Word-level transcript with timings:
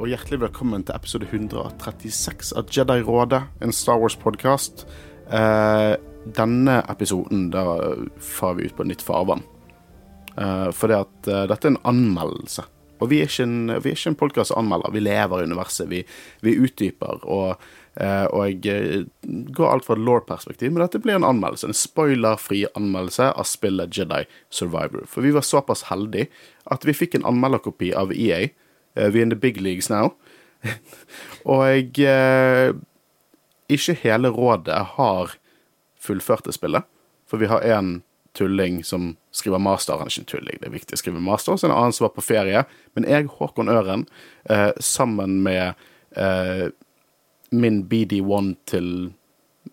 Og 0.00 0.08
hjertelig 0.08 0.38
velkommen 0.40 0.80
til 0.88 0.96
episode 0.96 1.26
136 1.28 2.54
av 2.56 2.70
Jedi-rådet, 2.72 3.42
en 3.60 3.72
Star 3.76 3.98
Wars-podkast. 4.00 4.86
Eh, 5.28 5.92
denne 6.38 6.76
episoden 6.88 7.50
da 7.52 7.64
farer 8.16 8.56
vi 8.56 8.70
ut 8.70 8.78
på 8.78 8.86
nytt 8.88 9.04
farvann. 9.04 9.42
Eh, 10.40 10.70
det 10.72 10.96
at 10.96 11.28
eh, 11.28 11.44
dette 11.50 11.68
er 11.68 11.74
en 11.74 11.82
anmeldelse. 11.92 12.64
Og 13.04 13.10
vi 13.12 13.18
er 13.20 13.28
ikke 13.28 13.44
en, 13.44 13.74
vi 13.74 13.90
er 13.92 13.98
ikke 13.98 14.12
en 14.14 14.16
podkast 14.22 14.54
som 14.54 14.62
anmelder, 14.62 14.94
vi 14.96 15.02
lever 15.04 15.42
i 15.42 15.50
universet. 15.52 15.90
Vi, 15.92 16.00
vi 16.48 16.56
utdyper. 16.64 17.20
Og, 17.28 17.68
eh, 18.00 18.24
og 18.32 18.48
jeg 18.48 18.72
eh, 18.72 19.04
går 19.52 19.68
alt 19.68 19.84
fra 19.84 19.98
et 19.98 20.04
law-perspektiv, 20.08 20.72
men 20.72 20.86
dette 20.86 21.02
blir 21.04 21.18
en 21.18 21.28
anmeldelse. 21.28 21.68
En 21.68 21.76
spoilerfri 21.76 22.62
anmeldelse 22.72 23.28
av 23.34 23.52
spillet 23.52 24.00
Jedi 24.00 24.24
Survivor. 24.48 25.04
For 25.12 25.28
vi 25.28 25.36
var 25.36 25.44
såpass 25.44 25.90
heldige 25.92 26.32
at 26.72 26.88
vi 26.88 26.96
fikk 26.96 27.20
en 27.20 27.28
anmelderkopi 27.34 27.92
av 28.00 28.16
EA. 28.16 28.46
Uh, 28.96 29.10
we 29.12 29.22
in 29.22 29.30
the 29.30 29.36
big 29.36 29.60
leagues 29.60 29.90
now. 29.90 30.14
og 31.48 31.64
jeg 31.68 32.04
eh, 32.04 32.74
Ikke 33.70 33.94
hele 34.02 34.28
rådet 34.28 34.76
har 34.96 35.36
fullført 36.00 36.44
det 36.44 36.56
spillet. 36.56 36.82
For 37.28 37.38
vi 37.38 37.46
har 37.46 37.62
én 37.62 38.00
tulling 38.34 38.84
som 38.84 39.16
skriver 39.30 39.58
master. 39.58 39.94
Han 39.94 40.08
er 40.08 40.10
ikke 40.10 40.24
en 40.24 40.32
tulling, 40.32 40.58
det 40.60 40.66
er 40.66 40.74
viktig 40.74 40.96
å 40.96 41.00
skrive 41.00 41.22
master. 41.22 41.56
Så 41.56 41.68
en 41.68 41.74
annen 41.74 41.94
som 41.94 42.08
var 42.08 42.14
på 42.16 42.24
ferie. 42.24 42.64
Men 42.98 43.06
jeg, 43.06 43.28
Håkon 43.30 43.70
Øren, 43.70 44.06
eh, 44.50 44.70
sammen 44.82 45.38
med 45.44 45.78
eh, 46.16 46.70
min 47.50 47.84
BD1 47.90 48.54
til 48.66 49.12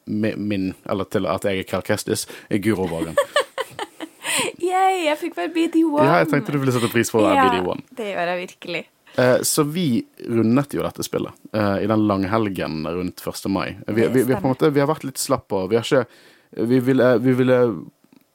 min, 0.05 0.73
Eller 0.89 1.03
til 1.03 1.25
at 1.25 1.45
jeg 1.45 1.59
er 1.59 1.63
Cal 1.63 1.81
Kestis, 1.81 2.27
er 2.49 2.61
Guro 2.61 2.85
Vågen. 2.87 3.17
Yay, 4.61 5.07
jeg 5.07 5.17
fikk 5.17 5.37
vel 5.37 5.49
BD1. 5.55 5.97
Ja, 6.03 6.19
jeg 6.21 6.29
tenkte 6.29 6.53
du 6.53 6.59
ville 6.61 6.75
sette 6.75 6.91
pris 6.91 7.09
på 7.11 7.23
Ja, 7.23 7.47
BD1. 7.47 7.81
Det 7.97 8.11
gjør 8.13 8.33
jeg 8.33 8.41
virkelig. 8.45 8.83
Eh, 9.17 9.41
Så 9.41 9.63
vi 9.63 10.05
rundet 10.27 10.73
jo 10.73 10.83
dette 10.85 11.03
spillet 11.03 11.33
eh, 11.53 11.83
i 11.83 11.89
den 11.89 12.07
langhelgen 12.07 12.87
rundt 12.87 13.23
1. 13.27 13.45
mai. 13.49 13.77
Vi, 13.87 14.07
vi, 14.07 14.23
vi, 14.23 14.33
har 14.33 14.41
på 14.41 14.47
en 14.47 14.53
måte, 14.53 14.69
vi 14.69 14.83
har 14.83 14.89
vært 14.89 15.07
litt 15.07 15.21
slappe, 15.21 15.55
og 15.55 15.71
Vi 15.71 15.79
har 15.79 15.85
ikke 15.85 16.05
Vi 16.67 16.79
ville, 16.79 17.17
vi 17.17 17.33
ville 17.33 17.61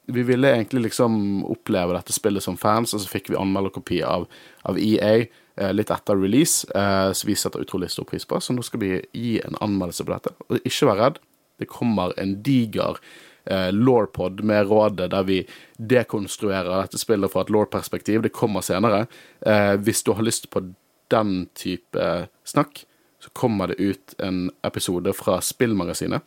vi 0.05 0.23
ville 0.27 0.49
egentlig 0.51 0.81
liksom 0.83 1.45
oppleve 1.47 1.93
dette 1.95 2.11
spillet 2.13 2.43
som 2.43 2.57
fans, 2.59 2.91
og 2.93 2.99
så 2.99 3.07
fikk 3.07 3.29
vi 3.31 3.37
anmelderkopi 3.39 4.01
av, 4.03 4.25
av 4.67 4.77
EA 4.77 5.13
eh, 5.55 5.71
litt 5.71 5.93
etter 5.95 6.19
release, 6.19 6.67
så 6.67 7.27
vi 7.27 7.37
setter 7.39 7.63
utrolig 7.63 7.87
stor 7.89 8.03
pris 8.03 8.25
på. 8.27 8.35
Så 8.43 8.51
nå 8.51 8.65
skal 8.67 8.81
vi 8.83 8.89
gi 9.15 9.37
en 9.39 9.55
anmeldelse 9.63 10.03
på 10.03 10.11
dette. 10.11 10.33
Og 10.49 10.59
ikke 10.59 10.89
vær 10.91 10.99
redd, 10.99 11.21
det 11.57 11.69
kommer 11.71 12.11
en 12.19 12.35
diger 12.43 12.99
eh, 13.45 13.71
lawpod 13.71 14.43
med 14.43 14.69
rådet 14.69 15.09
der 15.11 15.27
vi 15.27 15.41
dekonstruerer 15.77 16.71
dette 16.81 17.01
spillet 17.01 17.31
fra 17.31 17.43
et 17.43 17.51
law-perspektiv. 17.53 18.21
Det 18.23 18.33
kommer 18.35 18.61
senere. 18.61 19.05
Eh, 19.45 19.75
hvis 19.79 20.03
du 20.03 20.13
har 20.13 20.23
lyst 20.23 20.49
på 20.49 20.65
den 21.13 21.47
type 21.55 22.27
snakk, 22.45 22.85
så 23.23 23.29
kommer 23.33 23.71
det 23.71 23.79
ut 23.79 24.15
en 24.19 24.49
episode 24.63 25.13
fra 25.15 25.39
Spillmagasinet 25.41 26.21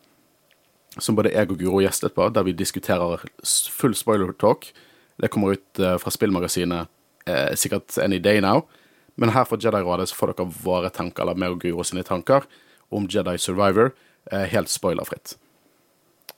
som 0.98 1.16
både 1.16 1.32
jeg 1.34 1.50
og 1.52 1.60
Guro 1.60 1.80
gjestet 1.84 2.14
på, 2.16 2.28
der 2.32 2.46
vi 2.46 2.54
diskuterer 2.56 3.24
full 3.44 3.94
spoiler 3.96 4.32
talk. 4.40 4.70
Det 5.20 5.30
kommer 5.32 5.56
ut 5.56 5.80
eh, 5.80 5.96
fra 6.00 6.12
Spillmagasinet 6.12 6.88
eh, 7.28 7.52
sikkert 7.54 7.98
any 8.02 8.18
day 8.22 8.40
now. 8.40 8.64
Men 9.16 9.32
her 9.32 9.44
fra 9.48 9.58
Jedi-rådet 9.60 10.10
så 10.10 10.16
får 10.16 10.32
dere 10.32 10.52
våre 10.64 10.90
tanker, 10.92 11.24
eller 11.24 11.38
meg 11.40 11.56
og 11.56 11.62
Guro 11.64 11.84
sine 11.86 12.04
tanker, 12.04 12.44
om 12.92 13.08
Jedi 13.10 13.36
Survivor, 13.40 13.92
eh, 14.32 14.46
helt 14.52 14.72
spoilerfritt. 14.72 15.36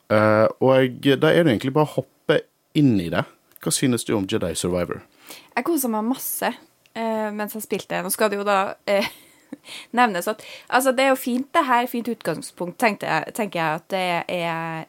Eh, 0.09 0.47
og 0.65 1.05
da 1.05 1.31
er 1.33 1.45
det 1.45 1.53
egentlig 1.53 1.75
bare 1.77 1.89
å 1.89 1.97
hoppe 1.99 2.41
inn 2.79 2.97
i 3.01 3.11
det. 3.13 3.25
Hva 3.63 3.73
synes 3.75 4.07
du 4.09 4.15
om 4.17 4.27
Jedi 4.29 4.55
Survivor? 4.57 5.03
Jeg 5.29 5.67
kosa 5.67 5.91
meg 5.91 6.07
masse 6.07 6.49
uh, 6.49 7.31
mens 7.35 7.57
jeg 7.57 7.65
spilte. 7.65 7.99
Nå 8.05 8.13
skal 8.15 8.31
det 8.31 8.39
jo 8.39 8.47
da 8.47 8.61
uh, 8.79 9.09
nevnes 9.99 10.31
at 10.31 10.45
Altså, 10.71 10.95
det 10.95 11.05
er 11.05 11.11
jo 11.13 11.19
fint, 11.21 11.49
det 11.53 11.65
her. 11.67 11.89
Fint 11.91 12.09
utgangspunkt, 12.13 12.87
jeg, 12.87 13.35
tenker 13.37 13.61
jeg 13.61 13.83
at 13.83 13.91
det 13.93 14.07
er 14.39 14.87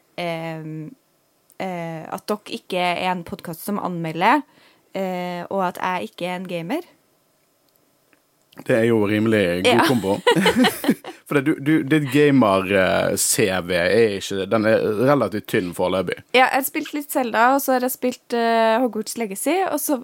At 1.60 2.24
dere 2.30 2.56
ikke 2.56 2.80
er 2.80 3.10
en 3.10 3.26
podkast 3.26 3.66
som 3.66 3.82
anmelder, 3.82 4.40
og 5.52 5.60
at 5.66 5.76
jeg 5.82 6.08
ikke 6.08 6.30
er 6.30 6.38
en 6.38 6.48
gamer. 6.48 6.86
Det 8.66 8.76
er 8.76 8.84
jo 8.90 9.00
rimelig 9.08 9.62
god 9.64 9.72
Ja. 9.72 9.84
kombo. 9.88 10.18
For 11.30 11.38
det, 11.38 11.44
du, 11.46 11.54
du, 11.62 11.72
ditt 11.86 12.08
gamer-CV 12.10 13.70
er 13.76 14.16
ikke 14.18 14.46
Den 14.50 14.64
er 14.66 14.82
relativt 15.06 15.46
tynn 15.52 15.70
foreløpig. 15.76 16.16
Ja, 16.34 16.48
jeg 16.48 16.56
har 16.58 16.66
spilt 16.66 16.92
litt 16.96 17.10
Zelda, 17.14 17.44
og 17.54 17.62
så 17.62 17.76
har 17.76 17.86
jeg 17.86 17.94
spilt 17.94 18.34
uh, 18.34 18.80
Hogwarts 18.82 19.16
Legacy, 19.20 19.54
og 19.70 19.78
så, 19.82 20.00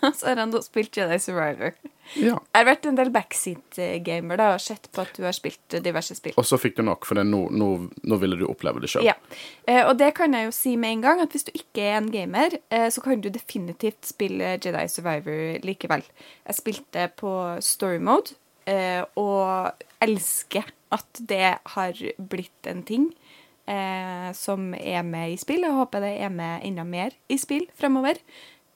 så 0.18 0.28
har 0.28 0.40
han 0.40 0.52
da 0.54 0.60
spilt 0.64 0.96
Jedi 0.96 1.18
Survivor. 1.22 1.74
Ja. 2.16 2.38
Jeg 2.38 2.56
har 2.56 2.66
vært 2.68 2.86
en 2.88 2.96
del 2.96 3.10
backseat-gamer 3.12 4.40
da, 4.40 4.52
og 4.56 4.62
sett 4.64 4.88
på 4.94 5.02
at 5.04 5.18
du 5.18 5.26
har 5.26 5.36
spilt 5.36 5.76
diverse 5.84 6.16
spill. 6.16 6.36
Og 6.40 6.46
så 6.48 6.58
fikk 6.60 6.78
du 6.78 6.84
nok, 6.86 7.04
for 7.08 7.20
nå, 7.20 7.42
nå, 7.52 7.68
nå 8.08 8.20
ville 8.22 8.38
du 8.40 8.46
oppleve 8.48 8.82
det 8.84 8.92
sjøl. 8.92 9.04
Ja, 9.06 9.16
eh, 9.68 9.82
og 9.84 9.98
det 10.00 10.14
kan 10.16 10.36
jeg 10.36 10.48
jo 10.48 10.54
si 10.56 10.74
med 10.80 10.96
en 10.96 11.04
gang, 11.04 11.22
at 11.24 11.36
hvis 11.36 11.48
du 11.48 11.52
ikke 11.52 11.84
er 11.84 11.98
en 12.00 12.10
gamer, 12.14 12.58
eh, 12.72 12.88
så 12.94 13.04
kan 13.04 13.20
du 13.24 13.30
definitivt 13.34 14.08
spille 14.08 14.56
Jedi 14.56 14.86
Survivor 14.92 15.60
likevel. 15.66 16.06
Jeg 16.48 16.60
spilte 16.60 17.08
på 17.20 17.32
story 17.64 18.00
mode, 18.00 18.38
eh, 18.68 19.02
og 19.20 19.84
elsker 20.04 20.72
at 20.94 21.20
det 21.28 21.58
har 21.74 22.04
blitt 22.30 22.68
en 22.70 22.84
ting 22.88 23.10
eh, 23.68 24.30
som 24.32 24.72
er 24.74 25.02
med 25.04 25.34
i 25.34 25.40
spill. 25.40 25.66
Jeg 25.66 25.76
håper 25.76 26.04
det 26.04 26.14
er 26.24 26.32
med 26.32 26.64
enda 26.66 26.86
mer 26.88 27.16
i 27.28 27.38
spill 27.40 27.68
fremover. 27.78 28.20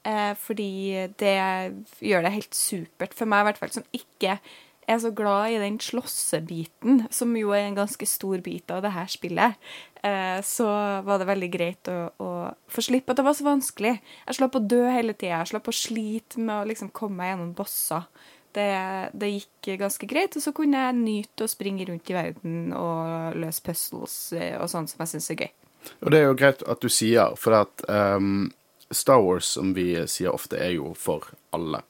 Eh, 0.02 0.34
fordi 0.38 1.08
det 1.20 1.38
gjør 2.02 2.26
det 2.26 2.34
helt 2.34 2.58
supert 2.58 3.14
for 3.14 3.30
meg, 3.30 3.44
i 3.44 3.50
hvert 3.50 3.60
fall, 3.62 3.72
som 3.74 3.86
ikke 3.94 4.38
er 4.90 4.98
så 4.98 5.12
glad 5.14 5.52
i 5.52 5.60
den 5.62 5.78
slåssebiten, 5.80 7.04
som 7.14 7.36
jo 7.38 7.52
er 7.54 7.68
en 7.68 7.78
ganske 7.78 8.06
stor 8.08 8.42
bit 8.42 8.70
av 8.74 8.82
det 8.82 8.92
her 8.96 9.06
spillet. 9.10 9.70
Eh, 10.02 10.40
så 10.42 10.66
var 11.06 11.20
det 11.20 11.28
veldig 11.30 11.50
greit 11.52 11.90
å, 11.92 11.98
å 12.18 12.30
få 12.72 12.82
slippe 12.82 13.14
at 13.14 13.20
det 13.20 13.26
var 13.26 13.38
så 13.38 13.46
vanskelig. 13.46 13.94
Jeg 14.26 14.38
slapp 14.38 14.58
å 14.58 14.64
dø 14.64 14.82
hele 14.90 15.14
tida. 15.14 15.38
Jeg 15.38 15.52
slapp 15.52 15.70
å 15.70 15.76
slite 15.76 16.42
med 16.42 16.56
å 16.56 16.69
liksom 16.69 16.90
komme 16.90 17.20
meg 17.20 17.32
gjennom 17.32 17.52
bosser. 17.58 18.08
Det, 18.52 18.69
det 19.16 19.30
gikk 19.30 19.70
ganske 19.80 20.06
greit, 20.10 20.34
og 20.36 20.44
så 20.44 20.52
kunne 20.52 20.82
jeg 20.82 20.98
nyte 20.98 21.46
å 21.46 21.50
springe 21.50 21.86
rundt 21.88 22.10
i 22.10 22.16
verden 22.16 22.74
og 22.76 23.38
løse 23.38 23.62
puzzles 23.64 24.16
eh, 24.36 24.58
og 24.58 24.69
sånn 24.69 24.90
som 24.90 25.00
jeg 25.00 25.14
syns 25.14 25.30
er 25.32 25.46
gøy. 25.46 25.52
Og 26.02 26.12
det 26.12 26.19
er 26.19 26.28
jo 26.28 26.34
greit 26.38 26.66
at 26.69 26.82
du 26.82 26.90
sier, 26.92 27.32
for 27.40 27.56
at 27.62 27.86
ehm, 27.90 28.50
Star 28.92 29.22
Wars, 29.22 29.48
som 29.56 29.75
vi 29.76 29.94
sier 30.10 30.32
ofte, 30.34 30.58
er 30.60 30.76
jo 30.76 30.92
for 30.98 31.32
alle. 31.56 31.82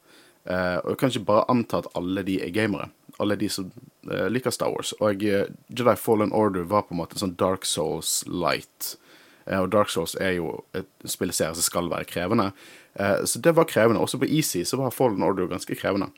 Eh, 0.45 0.77
og 0.83 0.93
du 0.93 0.99
kan 0.99 1.11
ikke 1.11 1.27
bare 1.29 1.47
anta 1.51 1.83
at 1.83 1.91
alle 1.97 2.23
de 2.27 2.39
er 2.43 2.53
gamere. 2.55 2.89
Alle 3.21 3.37
de 3.39 3.49
som 3.51 3.69
eh, 4.09 4.27
liker 4.31 4.53
Star 4.53 4.73
Wars. 4.73 4.93
Og 4.99 5.23
eh, 5.23 5.47
Jedi 5.69 5.95
Fallen 5.99 6.33
Order 6.33 6.67
var 6.67 6.87
på 6.87 6.95
en 6.95 7.03
måte 7.03 7.19
sånn 7.19 7.37
Dark 7.39 7.67
Souls 7.69 8.21
light. 8.27 8.95
Og 9.43 9.67
Dark 9.73 9.91
Souls 9.91 10.15
er 10.23 10.37
jo 10.37 10.61
et 10.77 10.87
spillserie 11.09 11.55
som 11.57 11.65
skal 11.65 11.89
være 11.91 12.07
krevende. 12.07 12.51
Eh, 12.95 13.23
så 13.27 13.39
det 13.43 13.55
var 13.57 13.67
krevende. 13.69 14.01
Også 14.03 14.19
på 14.21 14.29
Easy 14.29 14.63
så 14.65 14.79
var 14.79 14.95
Fallen 14.95 15.23
Order 15.23 15.51
ganske 15.51 15.75
krevende. 15.75 16.11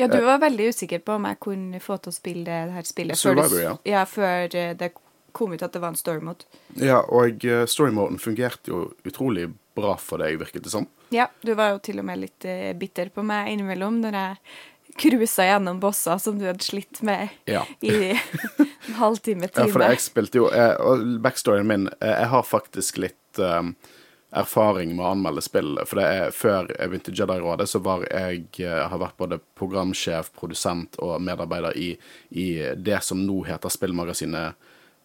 Ja, 0.00 0.08
du 0.08 0.22
var 0.24 0.40
veldig 0.40 0.70
usikker 0.72 1.02
på 1.04 1.18
om 1.18 1.26
jeg 1.28 1.36
kunne 1.44 1.80
få 1.84 1.98
til 2.00 2.14
å 2.14 2.16
spille 2.16 2.44
det 2.48 2.72
her 2.72 2.86
spillet 2.88 3.18
før, 3.18 3.36
Survivor, 3.36 3.58
det, 3.58 3.64
ja. 3.66 3.74
ja, 3.98 4.04
før 4.08 4.46
det 4.80 4.88
kom 5.36 5.52
ut 5.52 5.62
at 5.64 5.74
det 5.74 5.82
var 5.82 5.92
en 5.92 5.98
story 6.00 6.22
mode. 6.24 6.48
Ja, 6.80 7.02
og 7.12 7.44
uh, 7.44 7.64
storymoden 7.68 8.16
fungerte 8.20 8.72
jo 8.72 8.80
utrolig 9.04 9.50
bra 9.74 9.94
for 10.00 10.18
deg, 10.22 10.38
virket 10.40 10.64
det 10.66 10.70
som. 10.74 10.86
Ja, 11.14 11.28
du 11.42 11.54
var 11.58 11.72
jo 11.74 11.78
til 11.84 11.98
og 12.02 12.06
med 12.08 12.20
litt 12.22 12.44
eh, 12.48 12.72
bitter 12.78 13.08
på 13.14 13.24
meg 13.26 13.52
innimellom 13.54 14.00
når 14.02 14.18
jeg 14.18 14.36
cruisa 15.00 15.46
gjennom 15.48 15.78
bosser 15.80 16.18
som 16.20 16.36
du 16.38 16.44
hadde 16.44 16.64
slitt 16.64 17.00
med 17.06 17.28
Ja. 17.48 17.62
i 17.80 18.10
en 18.12 18.94
halvtime, 19.00 19.48
Ja, 19.48 19.64
for 19.66 19.80
time. 19.80 19.88
jeg 19.94 20.00
spilte 20.04 20.36
jo 20.42 20.50
Og 20.52 21.06
backstoryen 21.24 21.66
min 21.66 21.86
eh, 22.00 22.12
Jeg 22.20 22.28
har 22.28 22.42
faktisk 22.44 22.98
litt 23.00 23.38
um, 23.40 23.74
erfaring 24.32 24.92
med 24.96 25.04
å 25.04 25.10
anmelde 25.12 25.42
spill. 25.44 25.74
For 25.88 26.00
det 26.00 26.04
er 26.08 26.30
før 26.36 26.68
jeg 26.72 26.88
begynte 26.92 27.12
i 27.12 27.16
Jedi-rådet, 27.18 27.66
så 27.68 27.80
var 27.84 28.04
jeg 28.08 28.46
jeg 28.60 28.84
har 28.88 29.00
vært 29.00 29.16
både 29.20 29.36
programsjef, 29.60 30.30
produsent 30.36 30.96
og 31.04 31.18
medarbeider 31.20 31.76
i, 31.76 31.90
i 32.30 32.46
det 32.76 33.02
som 33.04 33.20
nå 33.26 33.42
heter 33.48 33.68
Spillmagasinet. 33.72 34.56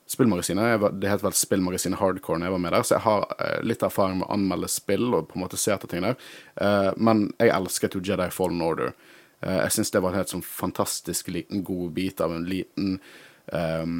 Spillmagasinet, 0.07 1.01
Det 1.01 1.09
het 1.09 1.23
vel 1.23 1.35
Spillmagasinet 1.35 1.99
Hardcore 1.99 2.39
når 2.39 2.47
jeg 2.47 2.53
var 2.53 2.61
med 2.63 2.73
der, 2.73 2.83
så 2.87 2.95
jeg 2.95 3.03
har 3.03 3.25
eh, 3.43 3.57
litt 3.67 3.83
erfaring 3.83 4.21
med 4.21 4.29
å 4.29 4.35
anmelde 4.37 4.69
spill 4.71 5.09
og 5.11 5.27
på 5.27 5.35
en 5.35 5.43
måte 5.43 5.59
se 5.59 5.73
etter 5.73 5.91
ting 5.91 6.05
der. 6.05 6.15
Eh, 6.63 6.91
men 6.95 7.25
jeg 7.41 7.51
elsket 7.51 7.97
jo 7.97 8.03
Jedi 8.07 8.29
Fallen 8.31 8.63
Order. 8.63 8.93
Eh, 9.41 9.57
jeg 9.65 9.73
syns 9.75 9.91
det 9.91 10.01
var 10.05 10.15
en 10.15 10.21
helt 10.21 10.31
sånn 10.31 10.45
fantastisk 10.47 11.27
liten, 11.35 11.65
god 11.67 11.91
bit 11.97 12.23
av 12.23 12.37
en 12.37 12.47
liten 12.47 13.01
ehm, 13.51 13.99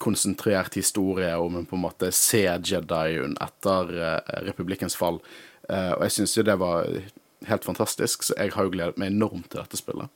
konsentrert 0.00 0.78
historie 0.80 1.34
om 1.36 1.58
en 1.60 1.68
på 1.68 1.76
en 1.76 1.84
måte 1.84 2.08
se 2.16 2.46
Jedien 2.48 3.36
etter 3.40 3.92
republikkens 4.44 4.96
fall. 4.96 5.20
Og 5.70 6.02
jeg 6.04 6.12
syns 6.12 6.34
jo 6.36 6.44
det 6.44 6.56
var 6.60 6.88
helt 7.48 7.64
fantastisk, 7.64 8.26
så 8.26 8.36
jeg 8.36 8.52
har 8.52 8.66
jo 8.66 8.72
gledet 8.74 9.00
meg 9.00 9.12
enormt 9.14 9.48
til 9.48 9.62
dette 9.62 9.80
spillet. 9.80 10.12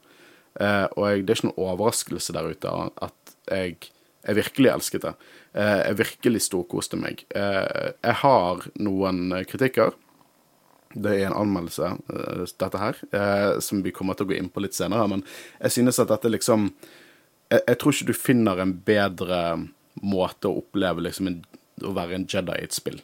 Og 0.60 1.00
jeg, 1.08 1.24
det 1.24 1.32
er 1.32 1.38
ikke 1.38 1.48
noen 1.48 1.62
overraskelse 1.64 2.36
der 2.36 2.50
ute 2.52 2.74
at 3.08 3.34
jeg, 3.48 3.88
jeg 4.24 4.38
virkelig 4.38 4.70
elsket 4.72 5.04
det. 5.04 5.12
Eh, 5.52 5.80
jeg 5.88 5.98
virkelig 6.00 6.42
storkoste 6.46 6.98
meg. 7.00 7.24
Eh, 7.34 7.92
jeg 7.92 8.18
har 8.22 8.64
noen 8.80 9.38
kritikker. 9.50 9.94
Det 10.94 11.10
er 11.10 11.26
en 11.26 11.34
anmeldelse, 11.40 11.88
uh, 12.06 12.42
dette 12.46 12.78
her, 12.78 12.98
som 13.58 13.80
vi 13.82 13.90
kommer 13.90 14.14
til 14.14 14.28
å 14.28 14.30
gå 14.30 14.36
inn 14.38 14.50
på 14.52 14.62
litt 14.62 14.76
senere. 14.76 15.08
Men 15.10 15.24
jeg 15.58 15.74
synes 15.74 15.98
at 15.98 16.12
dette 16.12 16.30
liksom 16.30 16.68
Jeg, 17.50 17.76
tror 17.78 17.92
ikke 17.92 18.06
du 18.06 18.16
finner 18.16 18.58
en 18.58 18.72
bedre 18.72 19.40
måte 20.02 20.48
å 20.48 20.62
oppleve 20.62 21.02
liksom 21.04 21.28
å 21.84 21.92
være 21.94 22.14
en 22.16 22.24
Jedi 22.30 22.54
i 22.56 22.64
et 22.64 22.74
spill. 22.74 22.96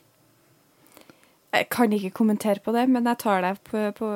Jeg 1.52 1.66
kan 1.74 1.92
ikke 1.92 2.10
kommentere 2.14 2.60
på 2.62 2.70
det, 2.72 2.84
men 2.88 3.06
jeg 3.10 3.18
tar, 3.18 3.40
deg 3.42 3.56
på, 3.66 3.80
på, 3.98 4.08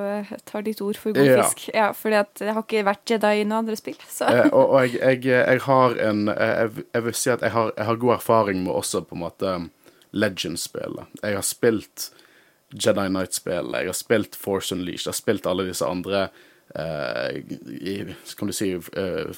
tar 0.46 0.62
ditt 0.62 0.80
ord 0.84 0.94
for 1.00 1.12
god 1.16 1.26
Ja. 1.26 1.42
fisk. 1.42 1.64
Ja, 1.74 1.88
fordi 1.92 2.20
jeg 2.44 2.54
har 2.54 2.62
ikke 2.62 2.84
vært 2.86 3.10
Jedi 3.10 3.32
i 3.40 3.44
noen 3.44 3.64
andre 3.64 3.76
spill. 3.80 3.96
Så. 4.06 4.28
Eh, 4.30 4.46
og 4.52 4.70
og 4.76 4.84
jeg, 4.86 5.00
jeg, 5.24 5.24
jeg 5.50 5.60
har 5.66 5.96
en 6.10 6.28
eh, 6.28 6.52
jeg, 6.62 6.84
jeg 6.94 7.04
vil 7.08 7.14
si 7.18 7.30
at 7.34 7.42
jeg 7.42 7.50
har, 7.56 7.72
jeg 7.76 7.88
har 7.90 7.96
god 8.04 8.14
erfaring 8.20 8.62
med 8.62 8.72
også 8.72 9.02
på 9.08 9.18
en 9.18 9.24
måte 9.24 9.56
Legends-spillet. 10.14 11.06
Jeg 11.22 11.34
har 11.34 11.42
spilt 11.42 12.10
Jedi 12.74 13.08
Knight-spillet, 13.10 13.80
jeg 13.82 13.90
har 13.90 13.98
spilt 13.98 14.36
Force 14.38 14.74
Unleashed, 14.74 15.06
jeg 15.08 15.12
har 15.12 15.18
spilt 15.18 15.46
alle 15.50 15.66
disse 15.66 15.86
andre 15.86 16.28
eh, 16.76 17.42
i, 17.82 17.96
Kan 18.38 18.50
du 18.50 18.54
si 18.56 18.70
eh, 18.74 19.34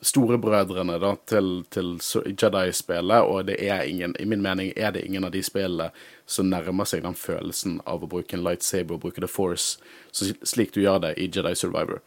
Storebrødrene 0.00 0.96
da, 0.96 1.10
til, 1.28 1.48
til 1.68 1.98
Jedi-spillet, 2.32 3.20
og 3.20 3.44
det 3.50 3.58
er 3.60 3.84
ingen 3.84 4.14
I 4.16 4.24
min 4.24 4.40
mening 4.40 4.72
er 4.76 4.94
det 4.96 5.02
ingen 5.04 5.26
av 5.28 5.34
de 5.34 5.42
spillene 5.44 5.90
som 6.24 6.48
nærmer 6.48 6.88
seg 6.88 7.02
den 7.04 7.16
følelsen 7.18 7.82
av 7.84 8.00
å 8.00 8.08
bruke 8.08 8.36
en 8.36 8.44
lightsaber 8.46 8.96
og 8.96 9.02
bruke 9.04 9.20
The 9.20 9.28
Force 9.28 9.76
slik 10.16 10.72
du 10.72 10.80
gjør 10.80 11.02
det 11.04 11.12
i 11.20 11.28
Jedi 11.28 11.52
Survivor. 11.52 12.00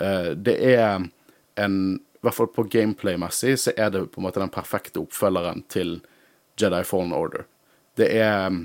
Uh, 0.00 0.32
det 0.32 0.56
er 0.72 1.04
en 1.60 1.78
I 2.00 2.24
hvert 2.24 2.38
fall 2.38 2.52
på 2.56 2.64
gameplay-messig 2.72 3.58
så 3.60 3.76
er 3.76 3.90
det 3.92 4.06
på 4.14 4.22
en 4.22 4.24
måte 4.24 4.40
den 4.40 4.52
perfekte 4.52 5.02
oppfølgeren 5.02 5.66
til 5.68 5.98
Jedi 6.56 6.80
Fallen 6.88 7.12
Order. 7.12 7.44
Det 8.00 8.08
er 8.08 8.62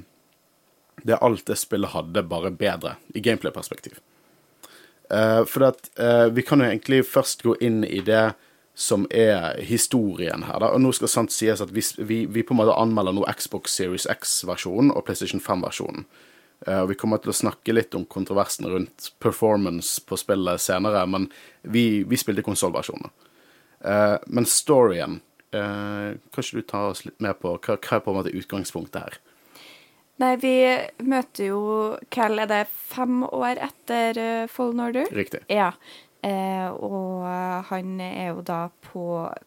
Det 1.03 1.13
er 1.15 1.23
alt 1.23 1.45
det 1.47 1.55
spillet 1.55 1.91
hadde, 1.91 2.23
bare 2.23 2.51
bedre 2.51 2.95
i 3.15 3.19
gameplay-perspektiv. 3.19 3.99
Uh, 5.11 5.43
for 5.43 5.67
at, 5.67 5.89
uh, 5.99 6.27
vi 6.27 6.41
kan 6.41 6.59
jo 6.59 6.67
egentlig 6.67 7.05
først 7.07 7.43
gå 7.43 7.55
inn 7.59 7.83
i 7.83 7.99
det 7.99 8.33
som 8.79 9.03
er 9.11 9.57
historien 9.67 10.45
her. 10.47 10.61
Da. 10.63 10.71
Og 10.71 10.79
nå 10.79 10.93
skal 10.95 11.11
sant 11.11 11.33
sies 11.35 11.59
at 11.59 11.71
vi, 11.75 11.83
vi, 11.99 12.21
vi 12.31 12.43
på 12.47 12.55
en 12.55 12.61
måte 12.61 12.77
anmelder 12.79 13.17
nå 13.17 13.25
Xbox 13.35 13.73
Series 13.75 14.07
X-versjonen 14.07 14.93
og 14.95 15.03
PlayStation 15.03 15.43
5-versjonen. 15.43 16.05
Eh, 16.63 16.79
og 16.79 16.93
vi 16.93 16.97
kommer 16.99 17.19
til 17.19 17.33
å 17.33 17.35
snakke 17.35 17.75
litt 17.75 17.97
om 17.99 18.07
kontroversen 18.07 18.69
rundt 18.71 19.11
performance 19.19 19.99
på 20.07 20.19
spillet 20.19 20.63
senere, 20.63 21.03
men 21.11 21.27
vi, 21.67 22.05
vi 22.07 22.19
spilte 22.19 22.45
konsollversjoner. 22.45 23.11
Uh, 23.79 24.17
men 24.27 24.43
storyen 24.43 25.21
uh, 25.55 26.11
Kan 26.35 26.43
ikke 26.43 26.57
du 26.57 26.65
ta 26.67 26.81
oss 26.89 27.05
litt 27.05 27.15
med 27.23 27.37
på 27.39 27.53
hva, 27.53 27.77
hva 27.79 27.93
er 27.95 28.01
på 28.03 28.11
en 28.11 28.17
måte 28.17 28.33
utgangspunktet 28.35 29.05
her? 29.05 29.15
Nei, 30.19 30.33
vi 30.41 30.51
møter 31.07 31.47
jo 31.47 31.61
Cal, 32.11 32.35
er 32.43 32.51
det 32.51 32.65
fem 32.67 33.21
år 33.23 33.61
etter 33.69 34.19
Fallen 34.51 34.83
Order? 34.83 35.07
Riktig. 35.15 35.45
Ja. 35.47 35.69
Eh, 36.25 36.69
og 36.69 37.23
han 37.69 37.99
er 38.03 38.33
jo 38.33 38.43
da 38.43 38.65
på 38.83 39.03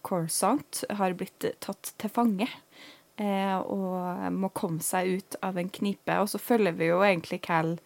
Corsant, 0.07 0.85
har 0.89 1.17
blitt 1.19 1.47
tatt 1.65 1.93
til 2.01 2.13
fange. 2.13 2.49
Eh, 3.21 3.57
og 3.61 4.33
må 4.33 4.49
komme 4.57 4.81
seg 4.85 5.19
ut 5.19 5.37
av 5.45 5.61
en 5.61 5.73
knipe. 5.73 6.17
Og 6.23 6.31
så 6.33 6.41
følger 6.41 6.79
vi 6.79 6.89
jo 6.93 7.03
egentlig 7.05 7.43
Cal 7.45 7.77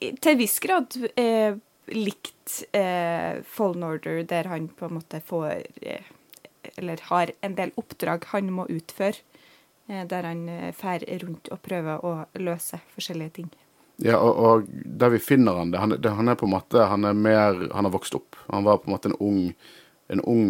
til 0.00 0.32
en 0.32 0.38
viss 0.40 0.58
grad 0.60 0.96
eh, 1.16 1.56
likt 1.88 2.64
eh, 2.76 3.40
Fallen 3.48 3.84
Order, 3.86 4.22
der 4.28 4.50
han 4.52 4.68
på 4.68 4.88
en 4.88 4.98
måte 4.98 5.20
får 5.24 5.64
eh, 5.82 6.10
Eller 6.76 7.00
har 7.10 7.32
en 7.40 7.56
del 7.56 7.72
oppdrag 7.80 8.24
han 8.32 8.52
må 8.52 8.66
utføre. 8.72 9.20
Eh, 9.88 10.04
der 10.08 10.28
han 10.28 10.48
eh, 10.48 10.72
fer 10.76 11.04
rundt 11.24 11.50
og 11.52 11.62
prøver 11.64 12.04
å 12.04 12.14
løse 12.40 12.80
forskjellige 12.94 13.36
ting. 13.40 13.52
Ja, 14.02 14.18
og, 14.18 14.38
og 14.42 14.70
der 14.84 15.12
vi 15.14 15.20
finner 15.22 15.60
han, 15.60 15.70
det, 15.70 15.78
han, 15.78 15.94
det, 16.02 16.10
han 16.10 16.28
er 16.28 16.34
på 16.34 16.48
en 16.48 16.54
måte 16.56 16.82
Han 16.90 17.04
er 17.06 17.14
mer 17.14 17.60
Han 17.70 17.86
har 17.86 17.92
vokst 17.94 18.16
opp. 18.18 18.34
Han 18.50 18.66
var 18.66 18.80
på 18.82 18.88
en 18.90 18.94
måte 18.96 19.12
en 19.12 19.20
ung 19.22 19.42
En 20.10 20.20
ung 20.20 20.48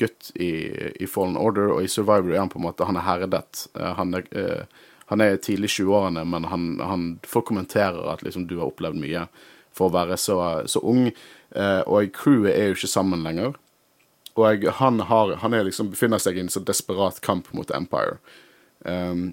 gutt 0.00 0.32
i, 0.34 0.50
i 0.98 1.06
Fallen 1.06 1.36
Order, 1.38 1.70
og 1.76 1.84
i 1.84 1.90
Survivor 1.90 2.32
er 2.32 2.40
han 2.40 2.50
på 2.50 2.58
en 2.58 2.66
måte 2.66 2.88
Han 2.88 2.98
er 2.98 3.06
herdet. 3.06 3.68
Eh, 3.78 3.92
Han 3.98 4.14
er, 4.18 4.26
uh, 4.34 4.88
han 5.12 5.20
er 5.20 5.36
tidlig 5.36 5.68
i 5.68 5.74
20-årene, 5.82 6.24
men 6.24 6.46
han, 6.48 6.68
han 6.80 7.02
Folk 7.28 7.50
kommenterer 7.50 8.06
at 8.10 8.22
liksom 8.24 8.46
du 8.48 8.56
har 8.58 8.70
opplevd 8.70 8.98
mye 8.98 9.26
for 9.72 9.88
å 9.88 9.94
være 9.94 10.16
så, 10.20 10.36
så 10.68 10.80
ung. 10.84 11.10
Uh, 11.52 11.82
og 11.84 12.10
crewet 12.16 12.54
er 12.54 12.70
jo 12.70 12.78
ikke 12.78 12.90
sammen 12.90 13.22
lenger. 13.24 13.54
Og 14.40 14.64
han, 14.80 15.00
har, 15.08 15.34
han 15.42 15.54
er 15.54 15.68
liksom, 15.68 15.90
befinner 15.92 16.20
seg 16.20 16.38
i 16.38 16.42
en 16.44 16.50
så 16.52 16.60
desperat 16.64 17.20
kamp 17.24 17.50
mot 17.56 17.70
Empire. 17.76 18.18
Um, 18.84 19.32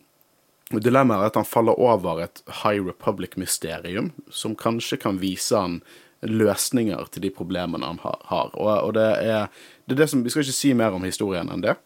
Dilemmaet 0.69 1.23
er 1.23 1.31
at 1.31 1.39
han 1.39 1.47
faller 1.49 1.79
over 1.81 2.21
et 2.21 2.43
High 2.61 2.83
Republic-mysterium, 2.85 4.11
som 4.29 4.53
kanskje 4.57 4.99
kan 5.01 5.17
vise 5.21 5.57
han 5.57 5.79
løsninger 6.21 7.09
til 7.13 7.25
de 7.25 7.31
problemene 7.33 7.87
han 7.89 8.01
har. 8.03 8.51
Og, 8.53 8.91
det, 8.93 9.07
er, 9.23 9.47
det 9.87 9.95
er 9.95 10.01
det 10.03 10.09
som 10.11 10.21
Vi 10.25 10.33
skal 10.33 10.45
ikke 10.45 10.57
si 10.59 10.73
mer 10.77 10.93
om 10.93 11.07
historien 11.07 11.49
enn 11.49 11.63
det. 11.63 11.77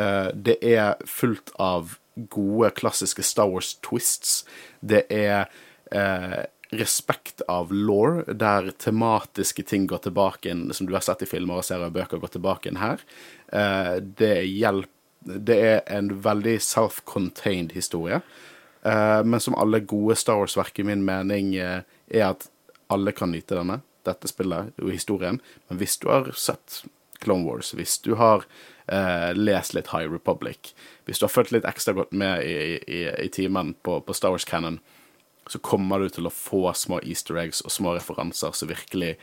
Eh, 0.00 0.30
det 0.32 0.56
er 0.64 0.94
fullt 1.08 1.52
av 1.60 1.98
gode, 2.32 2.70
klassiske 2.78 3.24
Star 3.26 3.50
Wars-twists. 3.52 4.42
Det 4.80 5.04
er 5.12 5.50
eh, 5.92 6.40
respekt 6.72 7.44
av 7.52 7.72
law, 7.74 8.22
der 8.24 8.70
tematiske 8.80 9.66
ting 9.68 9.84
går 9.90 10.06
tilbake 10.06 10.52
inn, 10.52 10.70
som 10.72 10.88
du 10.88 10.94
har 10.96 11.04
sett 11.04 11.26
i 11.26 11.28
filmer 11.28 11.60
og 11.60 11.68
serier 11.68 11.90
og 11.90 11.96
bøker, 11.98 12.22
går 12.22 12.36
tilbake 12.38 12.72
inn 12.72 12.80
her. 12.80 13.04
Eh, 13.52 13.98
det 14.00 14.36
hjelper 14.48 14.98
det 15.24 15.58
er 15.58 15.82
en 15.86 16.10
veldig 16.24 16.56
self-contained 16.62 17.72
historie. 17.76 18.20
Uh, 18.82 19.22
men 19.24 19.40
som 19.40 19.54
alle 19.54 19.80
gode 19.86 20.16
Star 20.18 20.40
Wars-verk 20.40 20.78
i 20.82 20.86
min 20.86 21.04
mening 21.06 21.54
uh, 21.58 21.82
er 22.10 22.26
at 22.32 22.48
alle 22.92 23.14
kan 23.14 23.30
nyte 23.32 23.56
denne, 23.56 23.80
dette 24.06 24.30
spillet 24.30 24.72
og 24.82 24.90
historien. 24.90 25.38
Men 25.68 25.78
hvis 25.80 25.96
du 26.02 26.08
har 26.10 26.32
sett 26.34 26.82
Clone 27.22 27.46
Wars, 27.46 27.70
hvis 27.78 28.00
du 28.02 28.16
har 28.18 28.42
uh, 28.90 29.30
lest 29.38 29.76
litt 29.76 29.92
High 29.94 30.10
Republic, 30.10 30.72
hvis 31.06 31.22
du 31.22 31.28
har 31.28 31.34
fulgt 31.34 31.54
litt 31.54 31.68
ekstra 31.68 31.94
godt 31.96 32.12
med 32.12 32.42
i, 32.42 32.80
i, 32.82 33.04
i 33.22 33.30
timen 33.30 33.76
på, 33.86 34.00
på 34.02 34.16
Star 34.18 34.34
Wars 34.34 34.48
Cannon, 34.48 34.80
så 35.46 35.58
kommer 35.58 35.98
du 36.02 36.10
til 36.10 36.26
å 36.26 36.34
få 36.34 36.68
små 36.78 37.00
easter 37.02 37.38
eggs 37.42 37.62
og 37.66 37.74
små 37.74 37.96
referanser 37.96 38.54
som 38.54 38.70
virkelig 38.70 39.16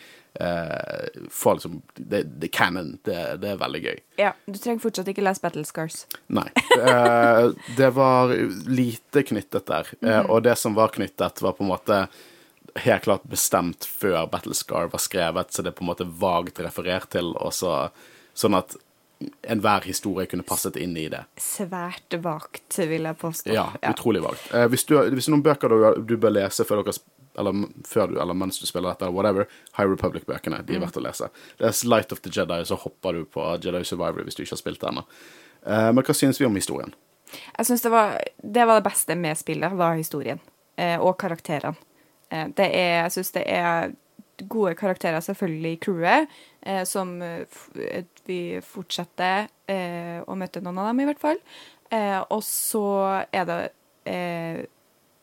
får 1.31 1.55
liksom 1.57 1.81
Det, 1.95 2.23
det 2.23 2.47
er 2.47 2.51
canon. 2.53 2.91
Det, 3.03 3.17
det 3.41 3.49
er 3.53 3.59
veldig 3.59 3.81
gøy. 3.83 3.99
Ja, 4.21 4.33
Du 4.45 4.59
trenger 4.59 4.83
fortsatt 4.83 5.09
ikke 5.11 5.23
lese 5.25 5.41
Battle 5.43 5.65
Scars. 5.67 6.03
Nei. 6.27 6.47
Eh, 6.77 7.49
det 7.77 7.89
var 7.97 8.33
lite 8.69 9.23
knyttet 9.23 9.65
der. 9.67 9.89
Eh, 10.01 10.21
og 10.29 10.43
det 10.45 10.55
som 10.61 10.77
var 10.77 10.93
knyttet, 10.95 11.41
var 11.41 11.57
på 11.57 11.65
en 11.65 11.71
måte 11.73 12.03
helt 12.79 13.03
klart 13.03 13.25
bestemt 13.27 13.85
før 13.85 14.27
Battlescar 14.31 14.91
var 14.93 15.01
skrevet, 15.01 15.51
så 15.51 15.65
det 15.65 15.73
er 15.73 15.79
på 15.79 15.83
en 15.83 15.89
måte 15.89 16.05
vagt 16.21 16.61
referert 16.63 17.09
til, 17.11 17.33
og 17.35 17.51
så, 17.55 17.89
sånn 18.37 18.55
at 18.59 18.77
enhver 19.51 19.83
historie 19.89 20.29
kunne 20.31 20.45
passet 20.47 20.77
inn 20.79 20.93
i 20.97 21.07
det. 21.11 21.25
Svært 21.41 22.15
vagt, 22.23 22.77
vil 22.77 23.09
jeg 23.09 23.17
påstå. 23.19 23.51
Ja, 23.51 23.65
utrolig 23.89 24.21
vagt. 24.23 24.45
Eh, 24.53 24.67
hvis, 24.71 24.85
du, 24.87 24.95
hvis 25.09 25.25
det 25.27 25.31
er 25.31 25.35
noen 25.35 25.47
bøker 25.49 25.73
du, 25.73 25.87
du 26.07 26.15
bør 26.21 26.37
lese 26.37 26.63
før 26.67 26.83
dere 26.85 26.95
eller, 27.39 27.65
før 27.87 28.11
du, 28.11 28.17
eller 28.21 28.37
mens 28.37 28.59
du 28.61 28.67
spiller 28.69 28.91
dette, 28.91 29.09
whatever, 29.15 29.49
High 29.77 29.89
Republic-bøkene, 29.89 30.61
de 30.67 30.77
er 30.77 30.83
verdt 30.83 30.99
å 30.99 31.03
lese. 31.05 31.29
Det 31.59 31.69
er 31.69 31.83
Light 31.89 32.15
of 32.15 32.23
the 32.25 32.33
Jedi, 32.33 32.59
så 32.67 32.77
hopper 32.79 33.17
du 33.17 33.23
på 33.25 33.45
Jedi 33.63 33.83
Survivor 33.87 34.27
hvis 34.27 34.37
du 34.37 34.43
ikke 34.43 34.57
har 34.57 34.63
spilt 34.63 34.83
det 34.83 34.91
ennå. 34.91 35.05
Uh, 35.63 35.89
men 35.95 36.03
hva 36.05 36.15
syns 36.15 36.39
vi 36.39 36.47
om 36.47 36.55
historien? 36.59 36.93
Jeg 37.29 37.67
synes 37.67 37.83
det 37.85 37.89
det 38.41 38.65
var 38.65 38.79
det 38.79 38.87
beste 38.89 39.15
med 39.15 39.37
spillet, 39.37 39.75
var 39.77 39.97
historien. 39.99 40.39
Eh, 40.79 40.97
og 40.97 41.17
karakterene. 41.19 41.77
Eh, 42.31 42.47
det 42.57 42.65
er, 42.73 42.93
jeg 43.03 43.17
syns 43.17 43.35
det 43.35 43.43
er 43.51 43.91
gode 44.47 44.75
karakterer 44.79 45.19
selvfølgelig 45.19 45.71
i 45.73 45.79
crewet, 45.83 46.37
eh, 46.61 46.83
som 46.87 47.21
eh, 47.21 47.45
eh, 47.75 48.05
vi 48.25 48.59
fortsetter 48.63 49.49
å 50.25 50.35
møte 50.37 50.61
noen 50.65 50.79
av 50.81 50.87
dem, 50.89 51.03
i 51.03 51.05
hvert 51.05 51.19
fall. 51.21 51.39
Og 52.33 52.39
så 52.41 52.85
er 53.29 53.43
det 53.45 53.57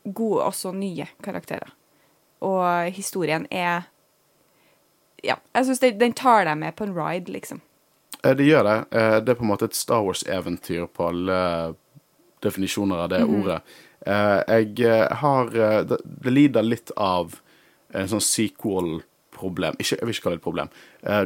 gode, 0.07 0.45
også 0.45 0.71
nye 0.71 1.03
karakterer. 1.23 1.73
Og 2.41 2.91
historien 2.93 3.47
er 3.51 3.87
Ja, 5.23 5.35
jeg 5.55 5.65
syns 5.65 5.79
den 5.81 6.13
tar 6.13 6.45
deg 6.45 6.57
med 6.57 6.75
på 6.77 6.85
en 6.85 6.93
ride, 6.95 7.31
liksom. 7.33 7.61
Eh, 8.23 8.33
Det 8.35 8.45
gjør 8.45 8.63
det. 8.63 8.77
Eh, 8.91 9.19
Det 9.19 9.29
er 9.29 9.35
på 9.35 9.43
en 9.43 9.49
måte 9.49 9.65
et 9.65 9.75
Star 9.75 10.03
Wars-eventyr 10.03 10.87
på 10.87 11.07
alle 11.07 11.75
definisjoner 12.41 12.95
av 13.03 13.09
det 13.09 13.23
ordet. 13.23 13.61
Eh, 14.05 14.43
Jeg 14.47 15.07
har 15.11 15.49
Det 15.49 16.31
lider 16.31 16.61
litt 16.61 16.91
av 16.97 17.41
en 17.93 18.07
sånn 18.07 18.21
sequel-problem. 18.21 19.75
Ikke, 19.79 19.97
jeg 19.97 20.05
vil 20.05 20.13
ikke 20.13 20.23
kalle 20.23 20.35
det 20.35 20.41
et 20.41 20.43
problem. 20.43 20.69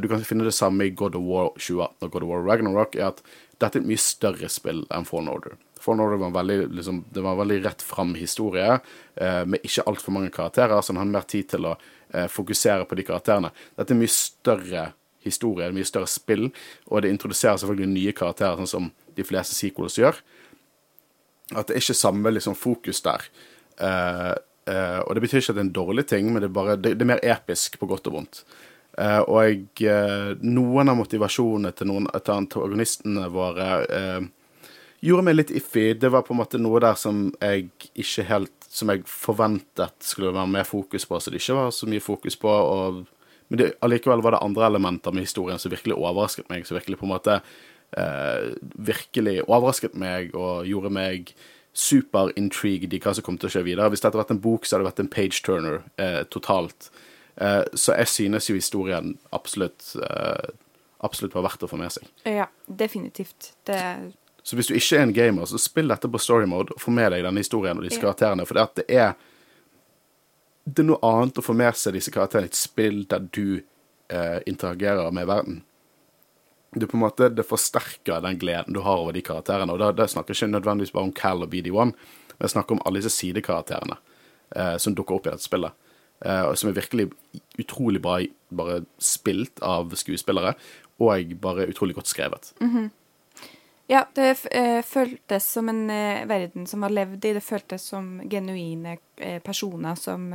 Du 0.02 0.08
kan 0.08 0.20
finne 0.24 0.44
det 0.44 0.54
samme 0.54 0.86
i 0.86 0.90
God 0.90 1.16
of 1.16 1.24
War 1.24 1.50
2018 1.58 1.96
og 2.02 2.12
God 2.12 2.24
of 2.24 2.30
War 2.30 2.42
Ragnarok. 2.44 2.96
er 2.96 3.08
at 3.08 3.22
Dette 3.62 3.78
er 3.78 3.84
et 3.84 3.90
mye 3.92 4.02
større 4.02 4.50
spill 4.52 4.84
enn 4.94 5.06
Fallen 5.08 5.30
Order. 5.32 5.56
Fallen 5.82 6.04
Order 6.04 6.20
var 6.22 6.32
en 6.32 6.38
veldig, 6.38 6.58
liksom, 6.78 7.04
det 7.14 7.24
var 7.24 7.36
en 7.36 7.42
veldig 7.42 7.60
rett 7.66 7.86
fram 7.86 8.16
historie, 8.18 8.80
eh, 9.16 9.44
med 9.46 9.66
ikke 9.66 9.86
altfor 9.90 10.16
mange 10.18 10.34
karakterer, 10.34 10.82
så 10.82 10.94
en 10.94 11.02
hadde 11.02 11.16
mer 11.16 11.30
tid 11.30 11.50
til 11.54 11.70
å 11.70 11.76
eh, 11.76 12.28
fokusere 12.30 12.86
på 12.90 12.98
de 13.00 13.08
karakterene. 13.08 13.54
Dette 13.78 13.96
er 13.96 14.02
mye 14.02 14.14
større 14.14 14.86
historie, 15.26 15.70
et 15.70 15.78
mye 15.78 15.90
større 15.90 16.10
spill, 16.10 16.50
og 16.90 17.02
det 17.02 17.14
introduserer 17.14 17.62
selvfølgelig 17.62 17.94
nye 17.94 18.14
karakterer, 18.18 18.62
sånn 18.62 18.74
som 18.76 18.92
de 19.18 19.26
fleste 19.26 19.58
sequels 19.58 20.00
gjør. 20.02 20.22
At 21.52 21.68
det 21.68 21.76
er 21.76 21.84
ikke 21.84 22.02
samme 22.02 22.34
liksom, 22.34 22.58
fokus 22.58 23.04
der. 23.06 23.28
Eh, 23.82 24.34
Eh, 24.70 25.00
og 25.00 25.16
det 25.16 25.24
betyr 25.24 25.42
ikke 25.42 25.54
at 25.54 25.58
det 25.58 25.64
er 25.64 25.70
en 25.70 25.78
dårlig 25.78 26.06
ting, 26.10 26.28
men 26.30 26.44
det 26.44 26.52
er, 26.52 26.54
bare, 26.54 26.78
det, 26.78 26.94
det 27.00 27.06
er 27.06 27.14
mer 27.16 27.24
episk 27.26 27.80
på 27.82 27.90
godt 27.90 28.10
og 28.12 28.20
vondt. 28.20 28.44
Eh, 28.98 29.20
og 29.20 29.84
eh, 29.88 30.32
noen 30.44 30.92
av 30.92 30.98
motivasjonene 31.00 31.72
til 31.76 31.92
noen 31.92 32.10
av 32.12 32.28
antagonistene 32.34 33.30
våre 33.32 33.70
uh, 33.88 34.26
gjorde 35.00 35.26
meg 35.28 35.38
litt 35.38 35.54
iffy. 35.56 35.94
Det 35.96 36.12
var 36.12 36.26
på 36.28 36.36
en 36.36 36.42
måte 36.42 36.60
noe 36.62 36.82
der 36.84 37.00
som 37.00 37.30
jeg 37.40 37.70
ikke 37.94 38.28
helt 38.30 38.58
Som 38.72 38.88
jeg 38.88 39.02
forventet 39.04 39.98
skulle 40.00 40.32
være 40.32 40.48
mer 40.48 40.64
fokus 40.64 41.04
på, 41.04 41.20
så 41.20 41.32
det 41.32 41.42
ikke 41.42 41.58
var 41.58 41.74
så 41.76 41.88
mye 41.92 42.00
fokus 42.00 42.38
på. 42.40 42.48
Og, 42.48 43.02
men 43.52 43.60
det, 43.60 43.74
allikevel 43.84 44.24
var 44.24 44.32
det 44.32 44.46
andre 44.46 44.70
elementer 44.70 45.12
med 45.12 45.26
historien 45.26 45.60
som 45.60 45.74
virkelig 45.74 45.98
overrasket 45.98 46.48
meg. 46.48 46.64
Som 46.64 46.78
virkelig 46.80 47.02
på 47.02 47.08
en 47.08 47.12
måte 47.12 47.42
virkelig 48.80 49.42
overrasket 49.42 49.98
meg 50.00 50.32
og 50.40 50.64
gjorde 50.64 50.94
meg 50.96 51.34
superintrigued 51.74 52.94
i 52.94 53.00
hva 53.00 53.14
som 53.16 53.26
kom 53.26 53.38
til 53.40 53.48
å 53.48 53.54
skje 53.54 53.64
videre. 53.66 53.90
Hvis 53.92 54.04
dette 54.04 54.12
hadde 54.12 54.24
vært 54.24 54.34
en 54.36 54.44
bok, 54.44 54.66
så 54.66 54.76
hadde 54.76 54.86
det 54.86 54.92
vært 54.92 55.04
en 55.04 55.12
page-turner 55.16 55.78
eh, 56.02 56.22
totalt. 56.32 56.90
Eh, 57.42 57.64
så 57.74 57.96
jeg 57.98 58.08
synes 58.12 58.50
jo 58.52 58.56
historien 58.58 59.16
absolutt 59.34 59.96
eh, 59.98 60.52
absolutt 61.02 61.34
var 61.34 61.48
verdt 61.48 61.64
å 61.66 61.70
få 61.72 61.80
med 61.82 61.94
seg. 61.96 62.06
Ja, 62.30 62.46
definitivt. 62.68 63.54
Det 63.66 63.80
Så 64.44 64.56
hvis 64.58 64.68
du 64.70 64.76
ikke 64.78 64.98
er 64.98 65.04
en 65.06 65.14
gamer, 65.14 65.46
så 65.50 65.58
spill 65.62 65.90
dette 65.90 66.10
på 66.10 66.20
story 66.22 66.46
mode 66.50 66.74
og 66.76 66.82
få 66.82 66.94
med 66.94 67.12
deg 67.14 67.24
denne 67.26 67.42
historien 67.42 67.78
og 67.78 67.84
disse 67.86 68.00
Ja. 68.00 68.06
karakterene. 68.08 68.46
For 68.46 68.54
det, 68.58 68.86
er 68.90 69.16
Det 70.66 70.80
er 70.80 70.84
noe 70.84 71.00
annet 71.02 71.38
å 71.38 71.42
få 71.42 71.56
med 71.58 71.74
seg 71.76 71.94
disse 71.94 72.12
karakterene 72.14 72.46
i 72.46 72.52
et 72.52 72.56
spill 72.56 73.06
der 73.10 73.20
du 73.20 73.64
eh, 74.10 74.40
interagerer 74.46 75.12
med 75.12 75.26
verden. 75.28 75.64
Det 76.74 76.88
på 76.88 76.96
en 76.96 77.04
måte, 77.04 77.30
det 77.34 77.46
forsterker 77.46 78.22
den 78.22 78.38
gleden 78.38 78.74
du 78.74 78.80
har 78.82 78.98
over 78.98 79.12
de 79.12 79.22
karakterene. 79.22 79.72
Og 79.74 79.96
da 79.96 80.08
snakker 80.08 80.34
jeg 80.34 80.48
ikke 80.48 80.60
nødvendigvis 80.60 80.94
bare 80.94 81.04
om 81.04 81.14
Cal 81.14 81.42
og 81.44 81.50
BD1, 81.50 81.94
men 81.94 82.40
jeg 82.40 82.50
snakker 82.54 82.72
om 82.78 82.82
alle 82.86 83.02
disse 83.02 83.12
sidekarakterene 83.18 83.98
eh, 84.56 84.78
som 84.78 84.96
dukker 84.96 85.16
opp 85.16 85.28
i 85.28 85.32
dette 85.32 85.44
spillet. 85.44 85.72
Eh, 86.26 86.54
som 86.54 86.70
er 86.70 86.78
virkelig 86.78 87.10
utrolig 87.62 88.02
bra 88.02 88.20
bare 88.54 88.82
spilt 89.02 89.62
av 89.66 89.94
skuespillere, 89.98 90.54
og 91.02 91.34
bare 91.42 91.70
utrolig 91.72 91.96
godt 91.98 92.12
skrevet. 92.12 92.52
Ja, 93.90 94.06
det 94.16 94.28
eh, 94.52 94.82
føltes 94.86 95.48
som 95.58 95.70
en 95.72 95.90
eh, 95.90 96.28
verden 96.30 96.68
som 96.70 96.86
var 96.86 96.94
levd 96.94 97.26
i. 97.26 97.34
Det 97.34 97.44
føltes 97.44 97.90
som 97.94 98.22
genuine 98.30 98.98
personer 99.44 99.98
som, 100.00 100.30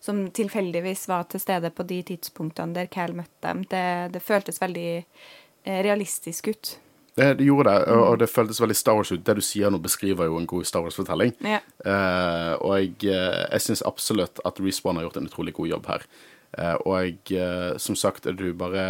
som 0.00 0.22
tilfeldigvis 0.30 1.08
var 1.08 1.26
til 1.30 1.42
stede 1.42 1.72
på 1.74 1.86
de 1.88 2.02
tidspunktene 2.12 2.76
der 2.76 2.92
Cal 2.92 3.16
møtte 3.16 3.48
dem. 3.48 3.64
Det, 3.70 3.86
det 4.14 4.22
føltes 4.22 4.60
veldig 4.60 4.90
realistisk 5.66 6.52
ut. 6.52 6.76
Det, 7.16 7.34
det 7.38 7.44
gjorde 7.46 7.72
det, 7.72 7.92
og, 7.94 8.02
og 8.10 8.18
det 8.20 8.26
føltes 8.28 8.58
veldig 8.60 8.74
Star 8.76 8.96
Wars 8.98 9.08
ut. 9.12 9.22
Det 9.24 9.34
du 9.38 9.44
sier 9.44 9.72
nå, 9.72 9.78
beskriver 9.80 10.28
jo 10.28 10.36
en 10.36 10.48
god 10.48 10.66
Star 10.68 10.82
Wars-fortelling. 10.84 11.32
Ja. 11.40 11.62
Eh, 11.80 12.52
og 12.60 12.74
jeg, 12.76 12.90
eh, 13.08 13.44
jeg 13.54 13.64
syns 13.64 13.82
absolutt 13.88 14.42
at 14.44 14.60
Respawn 14.60 15.00
har 15.00 15.06
gjort 15.06 15.16
en 15.22 15.30
utrolig 15.30 15.54
god 15.56 15.70
jobb 15.70 15.88
her. 15.88 16.04
Eh, 16.58 16.74
og 16.84 16.92
jeg, 17.00 17.16
eh, 17.40 17.70
som 17.80 17.96
sagt, 17.96 18.28
er 18.28 18.36
du 18.36 18.50
bare 18.56 18.84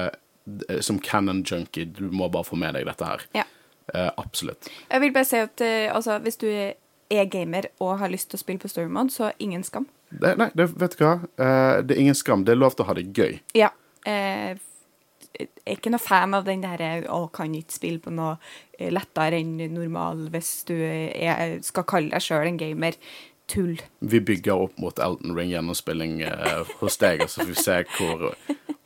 eh, 0.68 0.80
Som 0.82 0.98
canon 0.98 1.44
junkie, 1.46 1.86
du 1.86 2.10
må 2.10 2.26
bare 2.30 2.46
få 2.50 2.58
med 2.58 2.74
deg 2.74 2.90
dette 2.90 3.12
her. 3.12 3.22
Ja. 3.38 3.46
Eh, 3.94 4.10
absolutt. 4.18 4.72
Jeg 4.90 5.06
vil 5.06 5.14
bare 5.14 5.30
si 5.30 5.38
at 5.46 5.62
altså, 5.94 6.18
hvis 6.26 6.42
du 6.42 6.48
er 6.50 7.30
gamer 7.30 7.70
og 7.78 8.00
har 8.02 8.10
lyst 8.10 8.32
til 8.32 8.40
å 8.40 8.42
spille 8.42 8.58
på 8.58 8.70
story 8.74 8.90
mode, 8.90 9.14
så 9.14 9.30
ingen 9.38 9.62
skam. 9.62 9.86
Det, 10.10 10.34
nei, 10.38 10.50
det, 10.58 10.72
vet 10.74 10.98
du 10.98 11.04
hva? 11.06 11.18
Det 11.86 11.94
er 11.94 12.00
ingen 12.02 12.18
skam. 12.18 12.42
Det 12.46 12.54
er 12.54 12.58
lov 12.58 12.74
til 12.74 12.86
å 12.86 12.90
ha 12.90 12.98
det 12.98 13.06
gøy. 13.14 13.38
Ja. 13.54 13.70
Eh, 14.06 14.58
er 15.38 15.76
ikke 15.76 15.92
noe 15.92 16.02
fan 16.02 16.34
av 16.36 16.44
den 16.48 16.64
der 16.64 16.82
eh, 16.82 17.06
'å, 17.06 17.26
kan 17.32 17.54
ikke 17.54 17.78
spille 17.78 18.02
på 18.02 18.12
noe 18.14 18.36
eh, 18.78 18.90
lettere 18.90 19.40
enn 19.40 19.56
normal' 19.74 20.28
hvis 20.32 20.52
du 20.68 20.76
er, 20.76 21.58
skal 21.62 21.84
kalle 21.88 22.14
deg 22.14 22.24
sjøl 22.24 22.46
en 22.52 22.60
gamer. 22.60 23.00
Tull. 23.46 23.76
Vi 24.02 24.18
bygger 24.20 24.58
opp 24.58 24.78
mot 24.82 24.98
Elton 24.98 25.36
Ring 25.36 25.52
gjennomspilling 25.52 26.22
eh, 26.26 26.64
hos 26.80 26.96
deg, 26.98 27.22
og 27.22 27.30
så 27.30 27.44
får 27.44 27.52
vi 27.52 27.60
se 27.62 27.76
hvor 27.94 28.24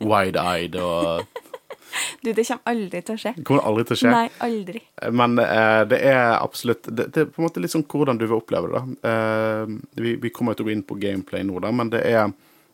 wide-eyed 0.04 0.76
og 0.76 1.24
Du, 2.20 2.32
det 2.32 2.44
kommer 2.44 2.68
aldri 2.70 3.00
til 3.02 3.16
å 3.16 3.20
skje. 3.20 3.32
Det 3.38 3.44
kommer 3.48 3.64
aldri 3.66 3.84
til 3.88 3.96
å 3.96 4.00
skje. 4.02 4.10
Nei, 4.12 4.26
aldri. 4.46 4.82
Men 5.16 5.40
eh, 5.42 5.80
det 5.90 6.02
er 6.12 6.36
absolutt 6.36 6.86
det, 6.86 7.08
det 7.14 7.24
er 7.24 7.32
på 7.32 7.42
en 7.42 7.48
måte 7.48 7.62
litt 7.64 7.72
sånn 7.72 7.86
hvordan 7.88 8.20
du 8.20 8.26
vil 8.28 8.36
oppleve 8.38 8.70
det. 8.70 8.76
da. 8.76 9.10
Eh, 9.10 9.74
vi, 10.04 10.14
vi 10.22 10.32
kommer 10.34 10.54
til 10.54 10.66
å 10.66 10.70
gå 10.70 10.74
inn 10.76 10.86
på 10.86 10.98
gameplay 11.00 11.42
nå, 11.46 11.58
da, 11.64 11.72
men 11.74 11.90
det 11.92 12.04
er, 12.06 12.30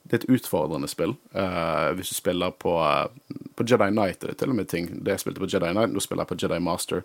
det 0.07 0.17
er 0.17 0.23
et 0.23 0.37
utfordrende 0.39 0.89
spill. 0.89 1.17
Uh, 1.35 1.91
hvis 1.99 2.13
du 2.13 2.15
spiller 2.15 2.51
på, 2.51 2.77
uh, 2.79 3.41
på 3.57 3.67
Jedi 3.67 3.91
Knight, 3.91 4.21
det 4.23 4.31
er 4.31 4.39
til 4.41 4.53
og 4.53 4.59
med 4.59 4.69
ting. 4.71 4.89
Det 5.05 5.17
jeg 5.17 5.25
spilte 5.25 5.43
på 5.43 5.49
Jedi 5.51 5.73
Knight, 5.73 5.93
nå 5.93 6.03
spiller 6.03 6.23
jeg 6.23 6.33
på 6.33 6.39
Jedi 6.43 6.59
Master. 6.63 7.03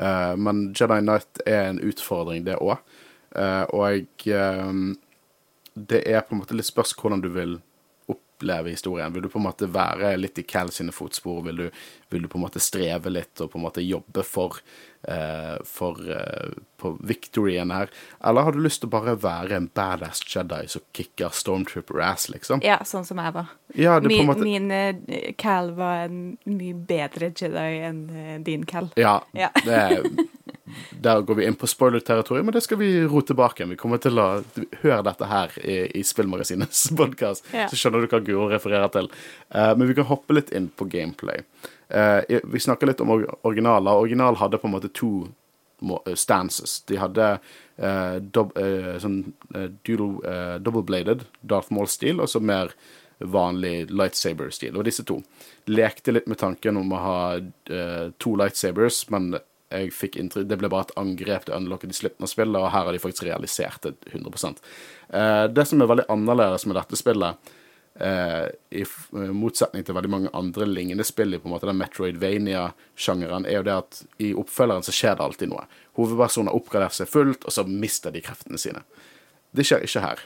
Uh, 0.00 0.34
men 0.36 0.66
Jedi 0.76 1.00
Knight 1.00 1.40
er 1.46 1.70
en 1.70 1.80
utfordring, 1.80 2.44
det 2.46 2.60
òg. 2.60 2.76
og 3.74 3.80
jeg 3.90 4.36
um, 4.68 4.96
Det 5.74 6.02
er 6.06 6.20
på 6.20 6.34
en 6.34 6.38
måte 6.38 6.54
litt 6.54 6.68
spørs 6.68 6.92
hvordan 6.94 7.20
du 7.20 7.28
vil 7.34 7.56
oppleve 8.34 8.70
historien? 8.70 9.12
Vil 9.12 9.22
du 9.22 9.28
på 9.28 9.38
en 9.38 9.44
måte 9.44 9.66
være 9.70 10.16
litt 10.16 10.38
i 10.38 10.42
Cal 10.42 10.70
sine 10.70 10.92
fotspor? 10.92 11.42
Vil 11.46 11.56
du, 11.56 11.70
vil 12.10 12.22
du 12.22 12.28
på 12.28 12.38
en 12.38 12.44
måte 12.44 12.60
streve 12.60 13.10
litt 13.10 13.40
og 13.40 13.52
på 13.52 13.58
en 13.58 13.64
måte 13.64 13.82
jobbe 13.84 14.24
for, 14.26 14.58
eh, 15.08 15.56
for 15.64 16.00
eh, 16.10 16.52
på 16.80 16.94
victoryen 17.06 17.70
her? 17.70 17.90
Eller 18.24 18.42
har 18.42 18.52
du 18.52 18.60
lyst 18.62 18.82
til 18.82 18.90
å 18.90 18.94
bare 18.96 19.16
være 19.20 19.56
en 19.56 19.70
badass 19.74 20.22
Jedi 20.26 20.66
som 20.68 20.82
kicker 20.92 21.34
Stormtrooper-ass, 21.34 22.28
liksom? 22.34 22.62
Ja, 22.64 22.80
sånn 22.84 23.06
som 23.06 23.22
jeg 23.22 23.34
var. 23.34 23.52
Ja, 23.74 23.98
det 24.00 24.12
Min, 24.12 24.26
måte 24.26 24.44
min 24.46 24.70
eh, 24.70 25.32
Cal 25.38 25.72
var 25.78 26.06
en 26.08 26.36
mye 26.44 26.74
bedre 26.74 27.30
Jedi 27.32 27.68
enn 27.88 28.06
eh, 28.10 28.38
din 28.44 28.66
Cal. 28.66 28.90
Ja. 29.00 29.20
Ja. 29.32 29.50
Det 29.64 29.80
der 31.04 31.20
går 31.22 31.34
vi 31.36 31.44
inn 31.44 31.56
på 31.60 31.68
spoiler-territoriet, 31.68 32.44
men 32.46 32.54
det 32.56 32.62
skal 32.64 32.78
vi 32.80 32.88
ro 33.04 33.20
tilbake 33.20 33.60
igjen. 33.60 33.74
Vi 33.74 33.80
kommer 33.80 34.00
til 34.00 34.16
å 34.20 34.26
høre 34.80 35.02
dette 35.04 35.28
her 35.28 35.52
i, 35.60 35.74
i 36.00 36.04
Spillmagasinets 36.06 36.86
podkast, 37.00 37.50
Ja. 37.52 37.66
så 37.68 37.76
skjønner 37.76 38.04
du 38.04 38.08
hva 38.08 38.22
Guro 38.24 38.46
refererer 38.52 38.88
til. 38.94 39.10
Uh, 39.52 39.74
men 39.76 39.90
vi 39.90 39.96
kan 39.98 40.08
hoppe 40.08 40.38
litt 40.38 40.54
inn 40.56 40.70
på 40.72 40.88
gameplay. 40.88 41.44
Uh, 41.92 42.24
vi 42.48 42.62
snakker 42.64 42.88
litt 42.88 43.04
om 43.04 43.12
or- 43.12 43.28
originaler. 43.44 43.92
Original 44.00 44.40
hadde 44.40 44.58
på 44.62 44.70
en 44.70 44.76
måte 44.78 44.88
to 44.96 45.12
eh, 45.84 46.16
stances. 46.16 46.78
De 46.88 46.96
hadde 46.96 47.28
uh, 47.36 48.16
dob, 48.24 48.56
sånn 49.04 49.20
dual, 49.84 50.16
double-bladed 50.64 51.26
Darth 51.44 51.72
Maul-stil, 51.76 52.24
og 52.24 52.32
så 52.32 52.40
mer 52.40 52.72
vanlig 53.20 53.90
lightsaber-stil. 53.92 54.72
Og 54.80 54.88
disse 54.88 55.04
to 55.06 55.20
lekte 55.70 56.12
litt 56.16 56.26
med 56.28 56.40
tanken 56.40 56.80
om 56.80 56.90
å 56.92 56.98
ha 57.04 57.18
to 58.20 58.32
lightsabers, 58.40 59.04
men 59.14 59.36
jeg 59.72 59.92
fikk 59.96 60.16
inntrykk 60.20 60.48
Det 60.48 60.58
ble 60.60 60.70
bare 60.72 60.88
et 60.88 60.96
angrep 61.00 61.46
til 61.46 61.56
unlocket 61.56 61.92
i 61.92 61.98
slutten 61.98 62.26
av 62.26 62.30
spillet, 62.30 62.60
og 62.60 62.70
her 62.70 62.86
har 62.86 62.94
de 62.94 63.02
faktisk 63.02 63.26
realisert 63.28 63.86
det 63.86 63.94
100 64.12 64.54
eh, 65.10 65.44
Det 65.50 65.66
som 65.68 65.82
er 65.82 65.90
veldig 65.90 66.08
annerledes 66.12 66.66
med 66.68 66.78
dette 66.78 66.98
spillet, 67.00 67.54
eh, 68.00 68.44
i 68.70 68.82
eh, 68.84 69.32
motsetning 69.34 69.86
til 69.86 69.96
veldig 69.96 70.12
mange 70.12 70.34
andre 70.36 70.68
lignende 70.68 71.06
spill 71.06 71.34
i 71.34 71.40
på 71.40 71.48
en 71.48 71.54
måte 71.56 71.70
den 71.70 71.80
Metroidvania-sjangeren, 71.80 73.48
er 73.48 73.58
jo 73.58 73.66
det 73.66 73.78
at 73.78 74.02
i 74.22 74.30
oppfølgeren 74.44 74.86
så 74.86 74.94
skjer 74.94 75.18
det 75.18 75.26
alltid 75.26 75.52
noe. 75.54 75.66
Hovedpersonen 75.98 76.52
har 76.52 76.60
oppgradert 76.60 76.98
seg 76.98 77.10
fullt, 77.10 77.46
og 77.46 77.56
så 77.56 77.66
mister 77.68 78.14
de 78.14 78.22
kreftene 78.24 78.60
sine. 78.60 78.84
Det 79.54 79.66
skjer 79.66 79.86
ikke 79.86 80.04
her. 80.04 80.24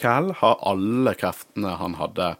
Cal 0.00 0.32
har 0.40 0.60
alle 0.66 1.14
kreftene 1.18 1.74
han 1.80 1.96
hadde 1.98 2.34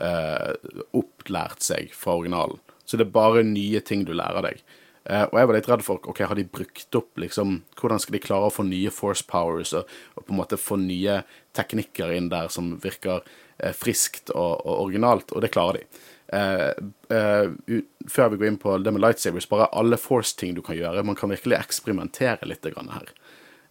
eh, 0.00 0.52
opplært 0.96 1.64
seg 1.64 1.94
fra 1.96 2.16
originalen. 2.20 2.60
Så 2.84 2.98
det 2.98 3.06
er 3.06 3.14
bare 3.14 3.42
nye 3.46 3.80
ting 3.86 4.04
du 4.06 4.12
lærer 4.16 4.42
deg. 4.46 4.62
Eh, 5.04 5.24
og 5.24 5.36
jeg 5.38 5.48
var 5.48 5.56
litt 5.56 5.68
redd 5.70 5.84
for 5.84 6.10
ok, 6.12 6.22
har 6.28 6.36
de 6.36 6.44
brukt 6.44 6.96
opp 6.98 7.20
liksom, 7.22 7.54
Hvordan 7.80 8.02
skal 8.02 8.18
de 8.18 8.20
klare 8.20 8.50
å 8.50 8.52
få 8.52 8.66
nye 8.68 8.90
force 8.92 9.24
powers 9.24 9.72
og, 9.78 9.88
og 10.16 10.26
på 10.26 10.34
en 10.34 10.40
måte 10.42 10.60
få 10.60 10.76
nye 10.82 11.22
teknikker 11.56 12.12
inn 12.12 12.28
der 12.32 12.50
som 12.52 12.74
virker 12.82 13.22
eh, 13.58 13.72
friskt 13.76 14.32
og, 14.34 14.60
og 14.60 14.86
originalt? 14.86 15.32
Og 15.32 15.44
det 15.44 15.52
klarer 15.54 15.80
de. 15.80 16.06
Uh, 16.30 16.70
uh, 17.10 17.80
før 18.06 18.28
vi 18.30 18.36
går 18.38 18.52
inn 18.52 18.58
på 18.62 18.76
det 18.78 18.92
med 18.94 19.02
lightsabers, 19.02 19.48
bare 19.50 19.66
alle 19.74 19.98
force-ting 19.98 20.52
du 20.54 20.60
kan 20.62 20.76
gjøre. 20.78 21.02
Man 21.02 21.18
kan 21.18 21.32
virkelig 21.32 21.58
eksperimentere 21.58 22.46
litt 22.46 22.68
grann 22.70 22.92
her. 22.94 23.10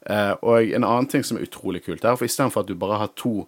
Uh, 0.04 0.34
og 0.44 0.74
en 0.76 0.84
annen 0.84 1.08
ting 1.12 1.24
som 1.24 1.40
er 1.40 1.46
utrolig 1.48 1.86
kult, 1.86 2.04
er 2.04 2.20
for 2.20 2.28
istedenfor 2.28 2.66
at 2.66 2.72
du 2.72 2.76
bare 2.76 3.00
har 3.00 3.14
to 3.16 3.46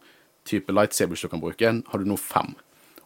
typer 0.48 0.78
lightsabers 0.78 1.26
du 1.26 1.28
kan 1.32 1.44
bruke, 1.44 1.74
har 1.92 2.00
du 2.00 2.08
nå 2.08 2.16
fem. 2.20 2.56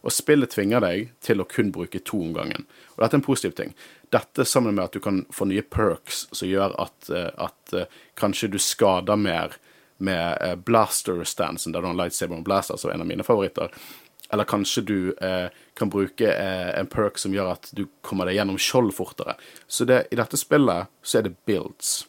Og 0.06 0.14
spillet 0.14 0.52
tvinger 0.54 0.84
deg 0.84 1.12
til 1.24 1.42
å 1.42 1.48
kun 1.50 1.72
bruke 1.74 1.98
to 2.06 2.20
om 2.22 2.32
gangen. 2.36 2.66
Og 2.94 3.02
dette 3.02 3.16
er 3.16 3.20
en 3.20 3.26
positiv 3.26 3.56
ting. 3.58 3.74
Dette 4.14 4.46
sammen 4.46 4.76
med 4.76 4.84
at 4.84 4.94
du 4.94 5.02
kan 5.02 5.24
få 5.34 5.48
nye 5.50 5.64
perks 5.66 6.26
som 6.30 6.46
gjør 6.46 6.76
at, 6.78 7.10
eh, 7.10 7.30
at 7.42 7.74
eh, 7.74 7.90
kanskje 8.18 8.52
du 8.54 8.60
skader 8.62 9.18
mer 9.18 9.58
med 9.98 10.38
eh, 10.40 10.56
blaster-stansen, 10.56 11.74
der 11.74 11.82
du 11.82 11.90
har 11.90 11.98
lightsaber 11.98 12.38
og 12.38 12.46
blaster, 12.46 12.78
som 12.78 12.90
er 12.90 12.98
en 12.98 13.06
av 13.06 13.10
mine 13.10 13.26
favoritter. 13.26 13.72
Eller 14.30 14.44
kanskje 14.44 14.82
du 14.86 14.98
eh, 15.22 15.48
kan 15.78 15.90
bruke 15.90 16.30
eh, 16.32 16.70
en 16.78 16.90
perk 16.90 17.18
som 17.18 17.34
gjør 17.34 17.54
at 17.54 17.70
du 17.76 17.86
kommer 18.06 18.26
deg 18.26 18.40
gjennom 18.40 18.58
skjold 18.60 18.92
fortere. 18.96 19.36
Så 19.66 19.86
det, 19.88 20.04
i 20.10 20.18
dette 20.18 20.38
spillet 20.38 20.90
så 21.02 21.20
er 21.20 21.28
det 21.28 21.36
builds. 21.46 22.04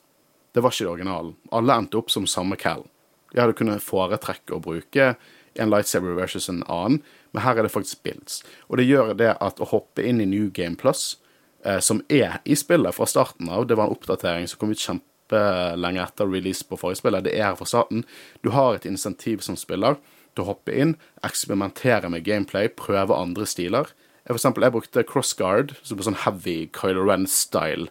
Det 0.54 0.64
var 0.66 0.74
ikke 0.74 0.88
det 0.88 0.94
originalen. 0.96 1.36
Alle 1.54 1.82
endte 1.82 2.00
opp 2.00 2.14
som 2.14 2.26
samme 2.30 2.58
Cal. 2.60 2.86
Jeg 3.34 3.44
hadde 3.44 3.58
kunnet 3.60 3.84
foretrekke 3.84 4.56
å 4.56 4.64
bruke 4.64 5.12
en 5.58 5.72
lightsaber 5.74 6.16
versus 6.18 6.50
en 6.50 6.64
annen, 6.68 7.02
men 7.34 7.44
her 7.44 7.58
er 7.58 7.68
det 7.68 7.74
faktisk 7.74 8.04
builds. 8.06 8.42
Og 8.70 8.80
det 8.80 8.88
gjør 8.88 9.14
det 9.18 9.34
at 9.42 9.62
å 9.62 9.70
hoppe 9.70 10.06
inn 10.06 10.22
i 10.22 10.30
New 10.30 10.50
Game 10.54 10.78
Plus, 10.80 11.18
eh, 11.66 11.80
som 11.80 12.02
er 12.10 12.40
i 12.46 12.56
spillet 12.56 12.96
fra 12.96 13.10
starten 13.10 13.50
av, 13.50 13.68
det 13.68 13.78
var 13.78 13.90
en 13.90 13.98
oppdatering 13.98 14.48
som 14.48 14.62
kom 14.62 14.74
ut 14.74 14.82
kjempe, 14.82 15.06
kjempelenge 15.28 16.04
etter 16.04 16.28
release 16.28 16.64
på 16.64 16.78
forrige 16.78 17.02
spillet. 17.02 17.24
Det 17.24 17.36
er 17.36 17.50
her 17.52 17.56
fra 17.56 17.66
starten. 17.66 18.06
Du 18.44 18.50
har 18.50 18.76
et 18.76 18.86
insentiv 18.86 19.40
som 19.40 19.56
spiller 19.56 19.98
til 20.36 20.44
å 20.44 20.54
hoppe 20.54 20.72
inn, 20.72 20.96
eksperimentere 21.24 22.10
med 22.10 22.24
gameplay, 22.24 22.70
prøve 22.70 23.16
andre 23.16 23.46
stiler. 23.46 23.88
For 24.28 24.36
eksempel, 24.36 24.64
jeg 24.64 24.72
brukte 24.72 25.04
crossguard, 25.04 25.76
som 25.84 25.98
er 25.98 26.04
sånn 26.04 26.24
heavy 26.26 26.70
Kylo 26.76 27.06
Ren-style 27.08 27.90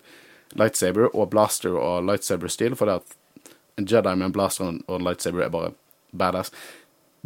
lightsaber, 0.57 1.09
og 1.15 1.31
blaster 1.31 1.75
og 1.77 2.05
lightsaber-stil, 2.07 2.77
fordi 2.77 3.01
at 3.01 3.53
en 3.77 3.87
Jedi 3.87 4.15
med 4.15 4.27
en 4.27 4.33
blaster 4.33 4.65
og 4.87 4.95
en 4.99 5.05
lightsaber 5.05 5.45
er 5.45 5.53
bare 5.53 5.73
badass. 6.17 6.53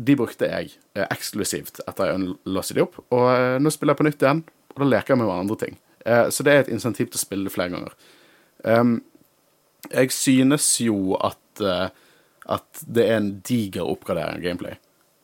De 0.01 0.17
brukte 0.17 0.49
jeg 0.49 0.73
eh, 0.97 1.07
eksklusivt 1.07 1.83
etter 1.85 2.13
jeg 2.13 2.35
låste 2.49 2.77
de 2.77 2.85
opp, 2.85 2.99
og 3.13 3.27
eh, 3.35 3.59
nå 3.61 3.73
spiller 3.75 3.97
jeg 3.97 4.01
på 4.01 4.09
nytt 4.09 4.25
igjen, 4.25 4.43
og 4.75 4.83
da 4.83 4.89
leker 4.89 5.15
jeg 5.15 5.21
med 5.21 5.33
andre 5.35 5.59
ting. 5.61 5.79
Eh, 6.07 6.27
så 6.33 6.47
det 6.47 6.55
er 6.55 6.65
et 6.65 6.73
insentiv 6.73 7.11
til 7.11 7.21
å 7.21 7.25
spille 7.25 7.49
det 7.49 7.55
flere 7.55 7.75
ganger. 7.75 7.97
Um, 8.65 9.01
jeg 9.89 10.13
synes 10.13 10.67
jo 10.83 11.17
at, 11.25 11.63
uh, 11.65 11.89
at 12.53 12.83
det 12.85 13.07
er 13.07 13.19
en 13.19 13.33
diger 13.47 13.89
oppgradering 13.89 14.41
av 14.41 14.45
gameplay. 14.45 14.77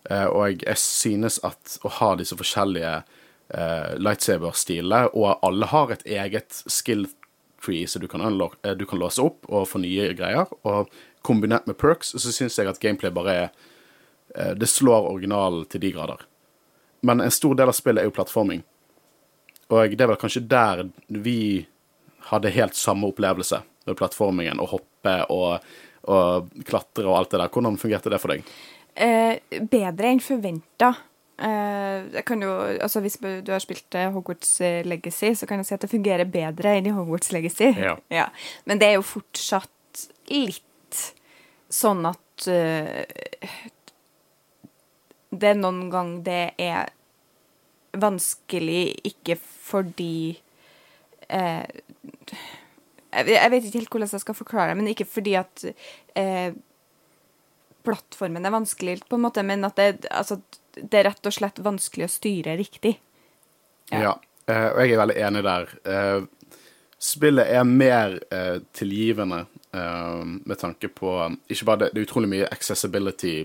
Uh, 0.09 0.27
og 0.31 0.41
jeg, 0.49 0.63
jeg, 0.65 0.81
synes 0.81 1.39
at 1.45 1.77
å 1.85 1.93
ha 1.99 2.15
disse 2.17 2.39
forskjellige 2.39 2.95
uh, 3.03 3.93
lightsaber-stilene, 4.01 5.13
og 5.13 5.45
alle 5.47 5.69
har 5.73 5.93
et 5.93 6.07
eget 6.19 6.63
skill 6.65 7.07
tree 7.65 7.89
som 7.91 8.03
du 8.03 8.09
kan, 8.09 8.25
du 8.27 8.87
kan, 8.87 9.01
låse 9.01 9.23
opp 9.23 9.49
og 9.49 9.69
få 9.69 9.81
nye 9.83 10.13
greier, 10.17 10.51
og 10.69 10.93
kombinert 11.27 11.67
med 11.67 11.79
perks, 11.81 12.15
så 12.15 12.33
synes 12.33 12.59
jeg 12.59 12.71
at 12.71 12.81
gameplay 12.81 13.13
bare 13.13 13.39
er 13.47 13.73
Det 14.37 14.69
slår 14.69 15.07
originalen 15.09 15.65
til 15.73 15.81
de 15.81 15.91
grader. 15.95 16.25
Men 17.07 17.23
en 17.25 17.33
stor 17.33 17.55
del 17.57 17.71
av 17.71 17.77
spillet 17.77 18.03
er 18.03 18.09
jo 18.11 18.15
plattforming. 18.17 18.61
Og 19.73 19.97
det 19.97 20.05
er 20.05 20.11
vel 20.11 20.21
kanskje 20.21 20.45
der 20.47 20.85
vi 21.09 21.67
hadde 22.31 22.55
helt 22.55 22.77
samme 22.79 23.09
opplevelse 23.11 23.63
med 23.87 23.99
plattformingen, 23.99 24.61
å 24.63 24.69
hoppe 24.71 25.19
og, 25.33 25.67
og, 26.11 26.49
klatre 26.67 27.07
og 27.07 27.19
alt 27.21 27.35
det 27.35 27.43
der. 27.43 27.53
Hvordan 27.55 27.79
fungerte 27.81 28.13
det 28.13 28.21
for 28.23 28.35
deg? 28.35 28.49
Eh, 28.97 29.61
bedre 29.71 30.11
enn 30.11 30.23
forventa. 30.25 30.93
Eh, 31.37 32.07
altså 32.81 33.03
hvis 33.05 33.19
du 33.21 33.51
har 33.53 33.63
spilt 33.63 33.95
eh, 33.99 34.11
Hogwarts 34.15 34.57
eh, 34.65 34.81
Legacy, 34.89 35.35
så 35.37 35.49
kan 35.49 35.61
jeg 35.61 35.69
si 35.69 35.77
at 35.77 35.85
det 35.85 35.93
fungerer 35.93 36.29
bedre 36.31 36.77
enn 36.79 36.91
i 36.91 36.95
Hogwarts 36.97 37.33
Legacy. 37.35 37.73
Ja. 37.77 37.97
ja. 38.21 38.31
Men 38.65 38.83
det 38.83 38.91
er 38.91 38.99
jo 38.99 39.07
fortsatt 39.07 40.07
litt 40.33 41.03
sånn 41.73 42.07
at 42.09 42.47
uh, 42.51 43.03
Det 45.37 45.53
er 45.53 45.59
noen 45.59 45.87
gang 45.93 46.17
det 46.27 46.55
er 46.63 46.93
vanskelig 47.97 48.83
ikke 49.07 49.37
fordi 49.41 50.37
eh, 51.33 51.65
Jeg 53.17 53.51
vet 53.53 53.65
ikke 53.65 53.81
helt 53.81 53.93
hvordan 53.95 54.13
jeg 54.13 54.25
skal 54.25 54.37
forklare 54.37 54.73
det, 54.73 54.79
men 54.81 54.93
ikke 54.93 55.09
fordi 55.09 55.37
at 55.41 55.65
eh, 56.19 56.53
plattformen 57.87 58.45
er 58.45 58.55
vanskelig, 58.55 59.01
på 59.09 59.17
en 59.17 59.25
måte, 59.25 59.45
men 59.47 59.65
at 59.65 59.77
det, 59.79 60.07
altså, 60.11 60.41
det, 60.75 60.93
er 60.99 61.09
rett 61.09 61.29
og 61.29 61.35
slett 61.35 61.63
vanskelig 61.65 62.09
å 62.09 62.13
styre 62.13 62.57
riktig. 62.59 62.97
Ja, 63.93 64.01
ja 64.03 64.15
eh, 64.51 64.69
og 64.73 64.81
jeg 64.83 64.97
er 64.97 65.03
veldig 65.05 65.19
enig 65.29 65.45
der. 65.47 65.71
Eh, 65.95 66.57
spillet 66.99 67.53
er 67.57 67.69
mer 67.69 68.19
eh, 68.33 68.59
tilgivende 68.77 69.47
med 69.77 70.57
tanke 70.57 70.89
på 70.89 71.11
Ikke 71.53 71.67
bare 71.69 71.81
det, 71.83 71.89
det 71.93 72.01
er 72.01 72.05
utrolig 72.07 72.29
mye 72.31 72.47
accessibility 72.49 73.43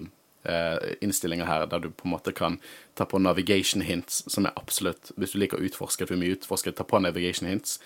innstillinger 1.06 1.46
her, 1.46 1.68
der 1.70 1.84
du 1.84 1.92
på 1.94 2.08
en 2.08 2.16
måte 2.16 2.32
kan 2.34 2.56
ta 2.98 3.06
på 3.06 3.20
navigation 3.22 3.84
hints, 3.86 4.24
som 4.26 4.48
er 4.50 4.56
absolutt 4.58 5.12
Hvis 5.16 5.36
du 5.36 5.40
liker 5.42 5.60
å 5.60 5.68
utforske, 5.68 6.08
du 6.10 6.18
mye 6.18 6.34
utforske, 6.34 6.74
ta 6.74 6.86
på 6.88 7.00
navigation 7.00 7.50
hints. 7.50 7.78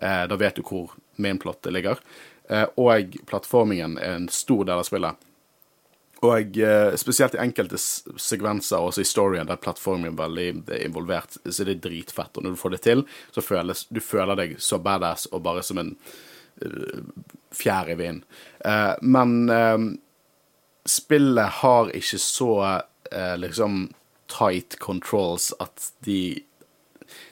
Eh, 0.00 0.26
da 0.26 0.36
vet 0.36 0.56
du 0.56 0.62
hvor 0.62 0.94
mainplottet 1.20 1.72
ligger. 1.72 1.98
Eh, 2.48 2.66
og 2.80 3.18
plattformingen 3.26 3.98
er 3.98 4.16
en 4.18 4.28
stor 4.32 4.64
del 4.64 4.80
av 4.80 4.86
spillet. 4.88 5.26
Og 6.26 6.58
eh, 6.60 6.94
spesielt 7.00 7.36
i 7.36 7.40
enkelte 7.40 7.78
sekvenser, 7.80 8.80
også 8.80 9.04
i 9.04 9.08
storyen, 9.08 9.48
der 9.48 9.60
plattformen 9.60 10.10
er 10.10 10.18
veldig 10.18 10.48
er 10.68 10.84
involvert, 10.84 11.38
så 11.46 11.64
det 11.64 11.78
er 11.78 11.86
dritfett. 11.88 12.36
Og 12.36 12.44
når 12.44 12.56
du 12.56 12.60
får 12.60 12.74
det 12.74 12.82
til, 12.84 13.06
så 13.32 13.44
føles 13.44 13.86
du 13.88 14.02
føler 14.04 14.36
deg 14.36 14.58
så 14.60 14.80
badass 14.82 15.30
og 15.32 15.44
bare 15.46 15.64
som 15.64 15.80
en 15.80 15.94
uh, 16.60 17.00
fjær 17.56 17.88
i 17.94 17.96
vinden. 17.96 18.24
Uh, 18.60 18.92
men 19.00 19.96
spillet 20.90 21.60
har 21.62 21.90
ikke 21.96 22.18
så 22.22 22.52
eh, 23.10 23.36
liksom 23.38 23.88
tight 24.30 24.78
controls 24.82 25.52
at 25.62 25.92
de 26.06 26.42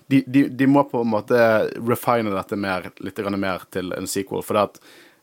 de, 0.07 0.23
de 0.27 0.49
de, 0.49 0.67
må 0.67 0.83
på 0.89 1.03
en 1.05 1.11
måte 1.13 1.39
refine 1.85 2.33
dette 2.33 2.57
mer, 2.57 2.89
litt 3.05 3.19
mer 3.37 3.67
til 3.71 3.93
en 3.93 4.09
sequel. 4.09 4.43
For 4.43 4.59
at 4.59 4.79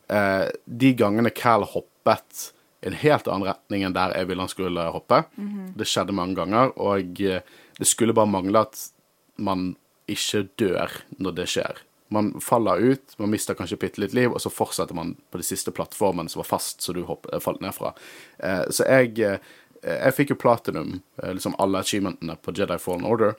eh, 0.08 0.46
de 0.64 0.92
gangene 0.96 1.32
Cal 1.34 1.66
hoppet 1.66 2.52
i 2.82 2.90
en 2.92 2.98
helt 3.00 3.26
annen 3.26 3.48
retning 3.48 3.82
enn 3.82 3.96
der 3.96 4.14
jeg 4.14 4.28
ville 4.30 4.44
han 4.44 4.52
skulle 4.52 4.84
hoppe, 4.94 5.24
mm 5.36 5.48
-hmm. 5.48 5.72
det 5.78 5.88
skjedde 5.88 6.12
mange 6.12 6.36
ganger, 6.36 6.72
og 6.78 7.20
eh, 7.20 7.42
det 7.78 7.86
skulle 7.86 8.14
bare 8.14 8.30
mangle 8.30 8.60
at 8.60 8.90
man 9.36 9.76
ikke 10.08 10.48
dør 10.56 10.90
når 11.18 11.32
det 11.34 11.48
skjer. 11.48 11.82
Man 12.08 12.40
faller 12.40 12.76
ut, 12.76 13.18
man 13.18 13.30
mister 13.30 13.54
kanskje 13.58 13.78
bitte 13.82 14.00
litt 14.00 14.14
liv, 14.14 14.30
og 14.30 14.40
så 14.42 14.50
fortsetter 14.52 14.94
man 14.94 15.16
på 15.30 15.40
de 15.40 15.46
siste 15.46 15.72
plattformene 15.74 16.30
som 16.30 16.42
var 16.42 16.52
fast, 16.52 16.82
så 16.82 16.94
du 16.94 17.02
hopp, 17.08 17.26
eh, 17.32 17.42
falt 17.42 17.60
ned 17.60 17.74
fra. 17.74 17.92
Eh, 18.38 18.64
så 18.70 18.86
jeg, 18.86 19.18
eh, 19.18 19.38
jeg 19.82 20.14
fikk 20.14 20.30
jo 20.30 20.40
platinum, 20.40 21.02
liksom 21.22 21.54
alle 21.58 21.78
achievementene 21.82 22.36
på 22.42 22.54
Jedi 22.54 22.78
Fallen 22.78 23.04
Order. 23.04 23.34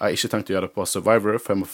Jeg 0.00 0.04
har 0.04 0.12
ikke 0.16 0.32
tenkt 0.32 0.48
å 0.48 0.54
gjøre 0.54 0.68
det 0.68 0.76
på 0.76 0.88
Survivor, 0.88 1.38
for 1.38 1.52
jeg 1.52 1.60
må 1.60 1.66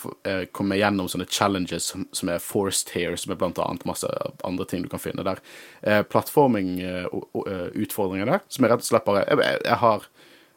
komme 0.51 0.81
gjennom 0.81 1.07
sånne 1.07 1.31
challenges 1.31 1.85
som, 1.93 2.01
som, 2.11 2.29
er 2.29 2.39
forced 2.43 2.91
here, 2.91 3.17
som 3.17 3.31
er 3.31 3.37
blant 3.39 3.59
annet 3.63 3.85
masse 3.87 4.09
andre 4.43 4.65
ting 4.67 4.83
du 4.83 4.89
kan 4.91 4.99
finne 4.99 5.23
der. 5.23 5.39
Eh, 5.83 6.03
Plattforming-utfordringer 6.03 8.27
der, 8.27 8.41
som 8.49 8.65
er 8.65 8.69
rett 8.75 8.83
og 8.83 8.87
slett 8.89 9.05
bare 9.07 9.25
Jeg, 9.31 9.39
jeg, 9.63 9.77
har, 9.79 10.03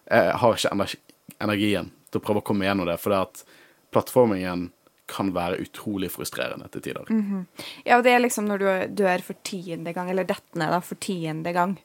jeg 0.10 0.34
har, 0.42 0.54
ikke 0.58 0.98
energien 1.38 1.94
til 2.10 2.18
å 2.18 2.26
prøve 2.26 2.42
å 2.42 2.48
komme 2.50 2.66
gjennom 2.66 2.90
det, 2.90 2.98
for 2.98 3.14
det 3.14 3.22
at 3.28 3.46
plattformingen 3.94 4.74
kan 5.10 5.34
være 5.36 5.60
utrolig 5.64 6.12
frustrerende 6.14 6.70
til 6.72 6.82
tider. 6.82 7.10
Mm 7.10 7.22
-hmm. 7.22 7.64
Ja, 7.86 7.98
og 7.98 8.04
det 8.04 8.12
er 8.12 8.20
liksom 8.20 8.46
når 8.46 8.58
du 8.58 8.94
dør 9.04 9.22
for 9.22 9.36
tiende 9.44 9.94
gang, 9.94 10.10
eller 10.10 10.24
detter 10.24 10.60
ned 10.60 10.72
da, 10.72 10.80
for 10.80 10.96
tiende 10.96 11.54
gang. 11.54 11.80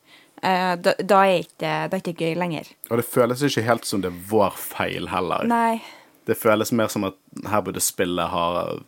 Uh, 0.44 0.74
da, 0.76 0.92
da, 0.98 1.24
er 1.24 1.38
ikke, 1.38 1.88
det 1.88 1.94
er 1.94 2.02
ikke 2.02 2.24
gøy 2.24 2.34
lenger. 2.34 2.64
Og 2.90 2.96
det 2.96 3.04
føles 3.04 3.42
ikke 3.42 3.62
helt 3.62 3.86
som 3.86 4.02
det 4.02 4.10
er 4.12 4.20
vår 4.28 4.52
feil 4.56 5.08
heller. 5.08 5.46
Nei. 5.46 5.80
Det 6.26 6.36
føles 6.36 6.72
mer 6.72 6.88
som 6.88 7.04
at 7.04 7.14
her 7.48 7.60
burde 7.60 7.80
spillet 7.80 8.28
ha 8.28 8.78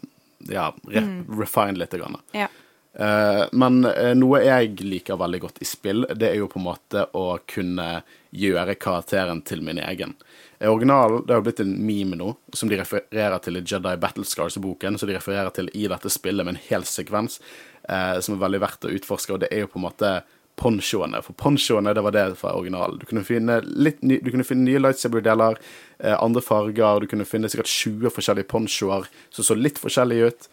ja, 0.48 0.72
re 0.88 1.00
mm. 1.00 1.40
refined 1.40 1.78
litt. 1.78 1.90
Grann. 1.90 2.16
Ja. 2.32 2.48
Uh, 2.96 3.44
men 3.52 3.82
uh, 3.84 4.14
noe 4.16 4.40
jeg 4.40 4.78
liker 4.80 5.18
veldig 5.20 5.40
godt 5.42 5.60
i 5.60 5.68
spill, 5.68 6.06
det 6.16 6.30
er 6.30 6.38
jo 6.40 6.48
på 6.48 6.60
en 6.60 6.68
måte 6.70 7.02
å 7.12 7.26
kunne 7.44 8.00
gjøre 8.36 8.78
karakteren 8.80 9.42
til 9.44 9.60
min 9.64 9.80
egen. 9.82 10.16
Originalen 10.60 11.24
det 11.26 11.34
har 11.34 11.42
blitt 11.44 11.60
en 11.60 11.74
meme 11.86 12.16
nå, 12.16 12.30
som 12.56 12.70
de 12.70 12.78
refererer 12.80 13.36
til 13.44 13.58
i 13.58 13.64
Jedi 13.64 13.92
Battlescars-boken, 14.00 14.96
som 14.96 15.08
de 15.08 15.16
refererer 15.16 15.52
til 15.52 15.68
i 15.76 15.84
dette 15.92 16.12
spillet 16.12 16.46
med 16.46 16.56
en 16.56 16.62
hel 16.70 16.86
sekvens 16.88 17.40
eh, 17.88 18.16
som 18.24 18.36
er 18.36 18.42
veldig 18.46 18.62
verdt 18.64 18.88
å 18.88 18.94
utforske, 18.96 19.34
og 19.34 19.42
det 19.44 19.52
er 19.52 19.64
jo 19.64 19.70
på 19.74 19.80
en 19.80 19.86
måte 19.86 20.12
ponchoene. 20.56 21.20
For 21.24 21.36
ponchoene, 21.36 21.92
det 21.92 22.04
var 22.06 22.16
det 22.16 22.24
fra 22.40 22.54
originalen. 22.56 22.96
Du 23.02 23.04
kunne 23.08 23.26
finne, 23.28 23.58
ny, 24.00 24.16
du 24.24 24.30
kunne 24.32 24.46
finne 24.48 24.64
nye 24.64 24.80
lightsaber-deler, 24.80 25.60
eh, 26.00 26.16
andre 26.16 26.44
farger, 26.44 27.04
du 27.04 27.10
kunne 27.10 27.28
finne 27.28 27.52
sikkert 27.52 27.72
20 27.72 28.16
forskjellige 28.16 28.48
ponchoer 28.52 29.10
som 29.28 29.44
så 29.44 29.58
litt 29.58 29.80
forskjellige 29.82 30.30
ut. 30.30 30.48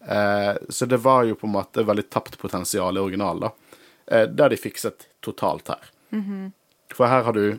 Eh, 0.00 0.54
så 0.68 0.86
det 0.86 1.00
var 1.02 1.24
jo 1.24 1.36
på 1.38 1.46
en 1.46 1.56
måte 1.56 1.84
veldig 1.86 2.06
tapt 2.10 2.38
potensial 2.38 2.96
i 2.96 3.00
originalen, 3.00 3.48
da. 3.48 3.78
Eh, 4.06 4.26
det 4.28 4.42
har 4.42 4.52
de 4.52 4.60
fikset 4.60 5.08
totalt 5.20 5.68
her. 5.68 5.90
Mm 6.10 6.24
-hmm. 6.24 6.52
For 6.94 7.06
her 7.06 7.22
har 7.22 7.32
du 7.32 7.58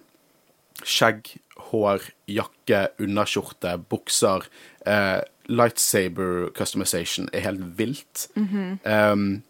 skjegg, 0.83 1.37
hår, 1.55 2.01
jakke, 2.27 2.87
underskjorte, 2.99 3.77
bukser. 3.89 4.43
Eh, 4.85 5.21
lightsaber 5.49 6.49
customization 6.55 7.29
er 7.33 7.39
helt 7.39 7.61
vilt. 7.77 8.29
Mm 8.35 8.47
-hmm. 8.47 9.11
um, 9.11 9.43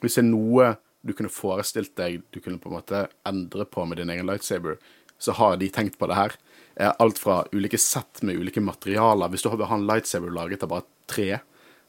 hvis 0.00 0.14
det 0.14 0.24
er 0.24 0.30
noe 0.30 0.76
du 1.02 1.12
kunne 1.12 1.28
forestilt 1.28 1.96
deg 1.96 2.22
du 2.30 2.40
kunne 2.40 2.58
på 2.58 2.68
en 2.68 2.76
måte 2.78 3.06
endre 3.28 3.64
på 3.64 3.84
med 3.84 3.98
din 3.98 4.10
egen 4.10 4.26
lightsaber, 4.26 4.76
så 5.18 5.32
har 5.32 5.56
de 5.56 5.68
tenkt 5.68 5.98
på 5.98 6.06
det 6.06 6.14
her. 6.14 6.32
Eh, 6.76 6.92
alt 6.98 7.18
fra 7.18 7.44
ulike 7.52 7.78
sett 7.78 8.22
med 8.22 8.36
ulike 8.36 8.60
materialer. 8.60 9.28
Hvis 9.28 9.42
du 9.42 9.50
vil 9.50 9.66
ha 9.66 9.74
en 9.74 9.86
lightsaber 9.86 10.30
laget 10.30 10.62
av 10.62 10.68
bare 10.68 10.82
tre, 11.06 11.38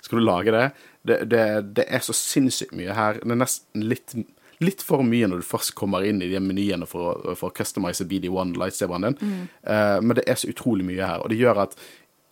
skal 0.06 0.22
du 0.22 0.26
lage 0.26 0.54
det. 0.54 0.70
Det, 1.06 1.20
det, 1.30 1.44
det 1.78 1.86
er 1.90 2.06
så 2.06 2.16
sinnssykt 2.16 2.76
mye 2.78 2.96
her. 2.96 3.20
Det 3.22 3.36
er 3.36 3.44
nesten 3.44 3.86
litt 3.90 4.18
litt 4.64 4.80
for 4.86 5.04
mye 5.04 5.28
når 5.28 5.42
du 5.42 5.48
først 5.50 5.74
kommer 5.76 6.06
inn 6.08 6.22
i 6.24 6.30
de 6.32 6.40
menyene 6.40 6.88
for 6.88 7.36
for 7.36 7.50
å 7.50 7.56
customize 7.56 8.06
BD1 8.08 8.56
lightsaberen 8.60 9.10
din. 9.10 9.18
Mm. 9.20 9.46
Uh, 9.68 10.00
men 10.02 10.16
det 10.16 10.24
er 10.32 10.40
så 10.40 10.52
utrolig 10.52 10.88
mye 10.88 11.04
her, 11.04 11.24
og 11.24 11.32
det 11.32 11.42
gjør 11.42 11.66
at 11.66 11.76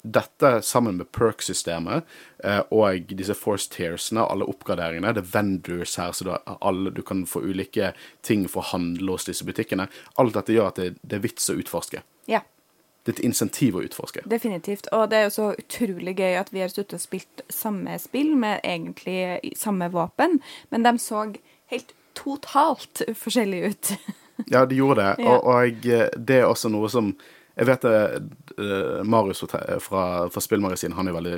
dette 0.04 0.50
sammen 0.68 0.98
med 1.00 1.08
perk-systemet 1.16 2.04
uh, 2.44 2.62
og 2.76 3.12
disse 3.16 3.36
force 3.40 3.70
tearsene, 3.72 4.24
alle 4.24 4.48
oppgraderingene, 4.52 5.14
det 5.16 5.24
er 5.24 5.30
vendors 5.32 5.96
her, 6.00 6.12
så 6.16 6.40
alle, 6.60 6.92
du 6.92 7.00
kan 7.08 7.24
få 7.30 7.44
ulike 7.46 7.94
ting 8.22 8.44
for 8.52 8.64
å 8.64 8.72
handle 8.74 9.16
hos 9.16 9.30
disse 9.30 9.48
butikkene. 9.48 9.88
Alt 10.20 10.36
dette 10.40 10.56
gjør 10.56 10.74
at 10.74 10.82
det, 10.82 10.90
det 11.02 11.20
er 11.20 11.24
vits 11.24 11.48
å 11.52 11.56
utforske. 11.60 12.04
Ja. 12.32 12.44
Det 13.04 13.12
er 13.12 13.18
et 13.18 13.26
insentiv 13.28 13.76
å 13.76 13.84
utforske. 13.84 14.24
Definitivt. 14.32 14.88
Og 14.96 15.10
det 15.12 15.18
er 15.18 15.26
jo 15.28 15.36
så 15.36 15.50
utrolig 15.60 16.16
gøy 16.16 16.38
at 16.39 16.54
vi 16.56 16.63
har 16.63 16.72
stått 16.72 16.96
og 16.96 17.04
spilt 17.04 17.44
samme 17.52 17.98
spill 18.00 18.32
med 18.39 18.63
egentlig 18.63 19.54
samme 19.60 19.89
våpen, 19.92 20.39
men 20.72 20.88
de 20.88 20.96
så 21.04 21.26
helt 21.74 21.92
totalt 22.16 23.06
forskjellige 23.18 23.74
ut. 23.74 23.96
Ja, 24.50 24.63
de 24.66 24.76
gjorde 24.76 25.04
det. 25.04 25.26
Og, 25.30 25.44
og 25.46 25.86
eh, 25.86 26.08
det 26.18 26.39
er 26.39 26.48
også 26.50 26.72
noe 26.74 26.88
som 26.89 27.12
Jeg 27.56 27.68
vet 27.70 27.84
eh, 27.86 29.04
Marius 29.06 29.44
fra, 29.46 29.60
fra 30.34 30.42
spillmagasinet 30.42 30.98
han 30.98 31.08
er 31.12 31.13
veldig 31.13 31.34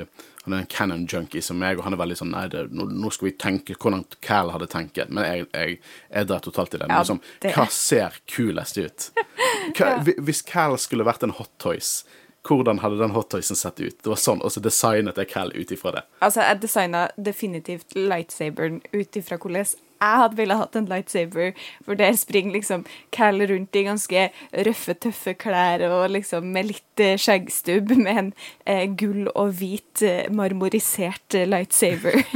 Han 0.46 0.54
er 0.56 0.62
en 0.62 0.68
canon 0.72 1.02
junkie 1.10 1.42
som 1.44 1.58
meg, 1.60 1.76
og 1.76 1.84
han 1.84 1.92
er 1.92 2.00
veldig 2.00 2.16
sånn 2.16 2.30
Nei, 2.32 2.46
det, 2.52 2.62
nå, 2.72 2.86
nå 2.88 3.10
skal 3.12 3.28
vi 3.28 3.34
tenke 3.36 3.76
hvordan 3.76 4.04
Cal 4.24 4.52
hadde 4.54 4.68
tenkt. 4.72 4.96
Men 5.10 5.26
jeg, 5.28 5.46
jeg, 5.52 5.78
jeg 6.08 6.28
drar 6.30 6.40
totalt 6.44 6.74
i 6.74 6.80
det. 6.80 6.88
Ja, 6.88 7.02
liksom, 7.02 7.20
det- 7.44 7.52
Hva 7.56 7.66
ser 7.72 8.16
kulest 8.32 8.78
ut? 8.80 9.10
Hva, 9.76 9.90
ja. 9.98 10.16
Hvis 10.24 10.40
Cal 10.46 10.78
skulle 10.80 11.04
vært 11.04 11.26
en 11.26 11.34
hot 11.36 11.52
toys, 11.62 11.98
hvordan 12.46 12.78
hadde 12.80 13.00
den 13.02 13.10
hot 13.16 13.28
toysen 13.34 13.58
sett 13.58 13.80
ut? 13.82 13.96
Det 14.00 14.08
var 14.12 14.20
sånn, 14.22 14.40
Og 14.46 14.52
så 14.54 14.62
designet 14.64 15.18
jeg 15.20 15.28
Cal 15.34 15.50
ut 15.52 15.72
ifra 15.74 15.92
det. 15.98 16.04
Altså, 16.22 16.44
jeg 16.46 16.62
designa 16.62 17.08
definitivt 17.18 17.96
lightsaberen 17.98 18.80
ut 18.94 19.18
ifra 19.20 19.36
hvordan 19.42 19.66
jeg 20.00 20.20
hadde 20.22 20.38
villet 20.38 20.60
hatt 20.60 20.76
en 20.78 20.88
lightsaber, 20.90 21.52
for 21.84 21.98
der 21.98 22.16
springer 22.18 22.56
liksom 22.56 22.84
Cal 23.14 23.40
rundt 23.48 23.76
i 23.76 23.84
ganske 23.86 24.26
røffe, 24.66 24.96
tøffe 25.06 25.36
klær 25.40 25.84
og 25.88 26.10
liksom 26.14 26.50
med 26.54 26.70
litt 26.72 27.02
eh, 27.02 27.16
skjeggstubb 27.20 27.94
med 27.96 28.12
en 28.16 28.32
eh, 28.64 28.84
gull 28.98 29.30
og 29.34 29.54
hvit 29.60 30.04
eh, 30.06 30.26
marmorisert 30.32 31.38
eh, 31.38 31.48
lightsaber. 31.48 32.20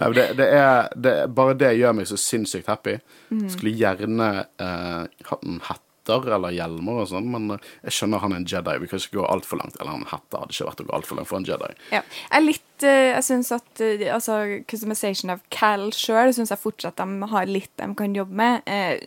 Nei, 0.00 0.06
men 0.06 0.16
det, 0.16 0.26
det 0.40 0.48
er, 0.56 0.88
det, 0.96 1.14
bare 1.36 1.54
det 1.58 1.74
gjør 1.78 1.94
meg 1.98 2.08
så 2.10 2.18
sinnssykt 2.20 2.70
happy. 2.70 2.98
Mhm. 3.30 3.46
Skulle 3.54 3.76
gjerne 3.76 4.32
eh, 4.60 5.06
hatt 5.30 5.46
en 5.46 5.62
hatt 5.68 5.86
eller 6.10 6.50
hjelmer 6.50 7.04
og 7.04 7.10
sånn, 7.10 7.28
men 7.30 7.52
jeg 7.84 7.94
skjønner 7.94 8.22
han 8.24 8.32
er 8.34 8.40
en 8.40 8.48
Jedi. 8.48 8.72
Vi 8.82 8.88
kan 8.90 8.98
ikke 8.98 9.20
gå 9.20 9.26
altfor 9.30 9.60
langt. 9.60 9.76
Eller 9.78 9.94
en 9.94 10.08
hatter 10.10 10.42
hadde 10.42 10.56
ikke 10.56 10.66
vært 10.66 10.82
å 10.82 10.86
gå 10.88 10.96
altfor 10.96 11.20
langt 11.20 11.30
for 11.30 11.38
en 11.38 11.46
Jedi. 11.46 11.70
ja. 11.92 12.00
Jeg 12.02 12.40
er 12.40 12.46
litt 12.46 12.66
eh, 12.86 13.10
Jeg 13.14 13.24
syns 13.26 13.52
at 13.54 13.82
eh, 13.84 14.06
altså, 14.12 14.40
customization 14.70 15.32
av 15.34 15.42
Cal 15.52 15.90
sjøl 15.96 16.34
syns 16.36 16.52
jeg 16.52 16.62
fortsatt 16.62 17.00
de 17.00 17.30
har 17.32 17.50
litt 17.50 17.72
de 17.80 17.88
kan 17.98 18.16
jobbe 18.16 18.36
med. 18.42 18.62
Eh, 18.66 19.00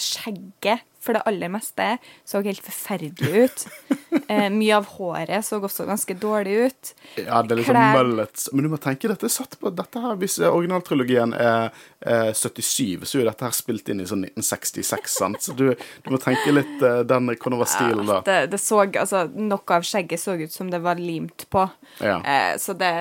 skjegget, 0.00 0.86
for 1.00 1.16
det 1.16 1.24
aller 1.28 1.52
meste, 1.52 1.96
så 2.28 2.42
helt 2.44 2.64
forferdelig 2.66 3.46
ut. 3.46 3.66
Eh, 4.30 4.46
mye 4.50 4.74
av 4.74 4.86
håret 4.96 5.42
så 5.46 5.58
også 5.58 5.84
ganske 5.86 6.14
dårlig 6.18 6.52
ut. 6.66 6.90
Ja, 7.18 7.40
det 7.42 7.54
er 7.54 7.58
liksom 7.60 7.74
Klær. 7.74 7.96
mullets. 7.96 8.48
Men 8.52 8.66
du 8.66 8.70
må 8.72 8.78
tenke 8.82 9.10
dette 9.10 9.26
er 9.26 9.32
satt 9.32 9.56
på 9.58 9.70
dette 9.74 10.02
her, 10.02 10.14
Hvis 10.18 10.36
originaltrilogien 10.38 11.34
er 11.34 11.70
er 12.00 12.32
77, 12.32 13.04
så 13.04 13.20
er 13.20 13.28
dette 13.28 13.44
her 13.44 13.54
spilt 13.56 13.88
inn 13.92 14.00
i 14.00 14.06
sånn 14.08 14.24
1966, 14.24 15.16
sant? 15.20 15.42
Så 15.44 15.54
du, 15.56 15.66
du 15.76 16.12
må 16.12 16.20
tenke 16.22 16.52
litt 16.54 16.80
uh, 16.80 17.02
den 17.04 17.28
hvordan 17.34 17.60
var 17.60 17.68
stilen 17.68 18.08
da. 18.08 18.20
Det, 18.24 18.38
det 18.54 18.60
så, 18.62 18.80
altså, 18.86 19.26
Noe 19.36 19.76
av 19.76 19.84
skjegget 19.86 20.22
så 20.22 20.36
ut 20.40 20.54
som 20.54 20.70
det 20.72 20.80
var 20.84 21.00
limt 21.00 21.44
på. 21.52 21.66
Ja. 22.00 22.20
Eh, 22.24 22.54
så 22.60 22.76
det 22.78 22.92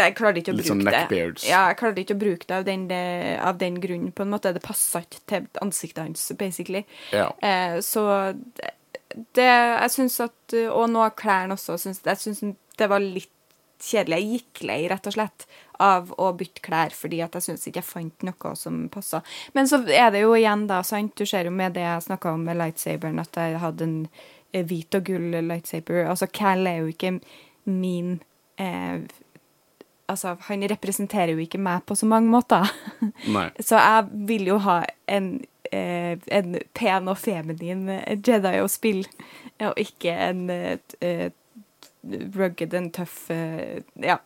Jeg 0.00 0.16
klarte 0.18 0.42
ikke 0.42 0.54
å 0.54 0.58
bruke 0.58 0.70
sånn 0.70 0.84
det. 0.86 1.04
Ja, 1.48 1.62
jeg 1.70 1.78
klarte 1.80 2.02
ikke 2.02 2.16
å 2.16 2.22
bruke 2.22 2.48
det 2.48 2.58
av 2.60 2.66
den, 2.68 2.88
det, 2.90 3.04
av 3.44 3.60
den 3.60 3.78
grunnen, 3.82 4.12
på 4.12 4.24
en 4.24 4.32
måte. 4.32 4.54
Det 4.56 4.64
passa 4.64 5.02
ikke 5.04 5.24
til 5.30 5.48
ansiktet 5.64 6.04
hans, 6.04 6.26
basically. 6.38 6.84
Ja. 7.14 7.30
Eh, 7.42 7.78
så 7.84 8.04
det, 8.34 8.74
det 9.36 9.48
Jeg 9.48 9.90
syns 9.94 10.20
at 10.20 10.54
Og 10.68 10.86
nå 10.92 11.04
klærne 11.18 11.56
også. 11.56 11.78
Synes, 11.80 12.02
jeg 12.04 12.22
syns 12.22 12.44
det 12.78 12.88
var 12.90 13.02
litt 13.02 13.32
kjedelig. 13.82 14.18
Jeg 14.18 14.38
gikk 14.38 14.62
lei, 14.68 14.78
rett 14.90 15.06
og 15.06 15.14
slett, 15.14 15.46
av 15.78 16.10
å 16.18 16.32
bytte 16.34 16.62
klær 16.64 16.94
fordi 16.94 17.20
at 17.22 17.36
jeg 17.38 17.46
syns 17.46 17.68
ikke 17.68 17.82
jeg 17.82 17.86
fant 17.86 18.26
noe 18.26 18.54
som 18.58 18.80
passa. 18.92 19.22
Men 19.54 19.70
så 19.70 19.80
er 19.84 20.10
det 20.14 20.24
jo 20.24 20.34
igjen, 20.36 20.66
da, 20.70 20.80
sant, 20.86 21.14
du 21.18 21.26
ser 21.28 21.48
jo 21.48 21.54
med 21.54 21.76
det 21.78 21.84
jeg 21.86 22.08
snakka 22.08 22.34
om 22.34 22.46
med 22.48 22.58
lightsaberen, 22.58 23.22
at 23.22 23.38
jeg 23.38 23.60
hadde 23.62 23.86
en 23.86 23.98
eh, 24.52 24.64
hvit 24.66 24.98
og 24.98 25.06
gull 25.06 25.38
lightsaber. 25.50 26.04
Altså, 26.08 26.30
Cal 26.32 26.66
er 26.66 26.82
jo 26.82 26.90
ikke 26.92 27.18
min 27.68 28.18
eh, 28.58 29.06
Altså, 30.08 30.36
han 30.48 30.64
representerer 30.72 31.34
jo 31.34 31.42
ikke 31.44 31.60
meg 31.60 31.84
på 31.88 31.96
så 31.98 32.08
mange 32.08 32.30
måter. 32.32 32.68
Nei. 33.36 33.48
Så 33.60 33.76
jeg 33.76 34.06
vil 34.30 34.48
jo 34.48 34.56
ha 34.64 34.78
en, 35.10 35.34
eh, 35.70 36.14
en 36.32 36.56
pen 36.78 37.10
og 37.12 37.18
feminin 37.20 37.84
Jedi 38.16 38.54
å 38.62 38.70
spille, 38.72 39.04
og 39.60 39.76
ikke 39.80 40.14
en 40.30 40.48
eh, 40.54 41.28
rugged 42.38 42.74
and 42.74 42.92
tøff 42.96 43.30
eh, 43.30 43.82
Ja. 44.00 44.18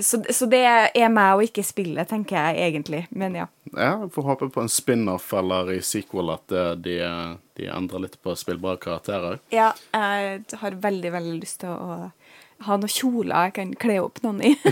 Så, 0.00 0.22
så 0.32 0.46
det 0.48 0.62
er 0.64 1.10
meg 1.12 1.34
og 1.36 1.42
ikke 1.44 1.60
spillet, 1.68 2.08
tenker 2.08 2.38
jeg 2.38 2.62
egentlig. 2.70 3.02
Men 3.12 3.34
ja. 3.36 3.46
Ja, 3.76 3.90
vi 4.00 4.08
får 4.14 4.24
håpe 4.30 4.48
på 4.54 4.62
en 4.64 4.70
spin-off 4.72 5.26
eller 5.36 5.68
i 5.74 5.82
sequel 5.84 6.32
at 6.32 6.54
eh, 6.56 6.70
de, 6.80 6.94
de 7.60 7.68
endrer 7.68 8.06
litt 8.06 8.16
på 8.24 8.32
spillbare 8.40 8.80
karakterer. 8.80 9.42
ja. 9.52 9.74
Jeg 9.92 10.58
har 10.62 10.78
veldig, 10.88 11.12
veldig 11.12 11.36
lyst 11.42 11.60
til 11.60 11.76
å 11.76 11.98
ha 12.66 12.78
noen 12.80 12.92
kjoler 12.92 13.48
jeg 13.48 13.54
kan 13.58 13.74
kle 13.80 13.98
opp 14.04 14.22
noen 14.24 14.42
i. 14.44 14.54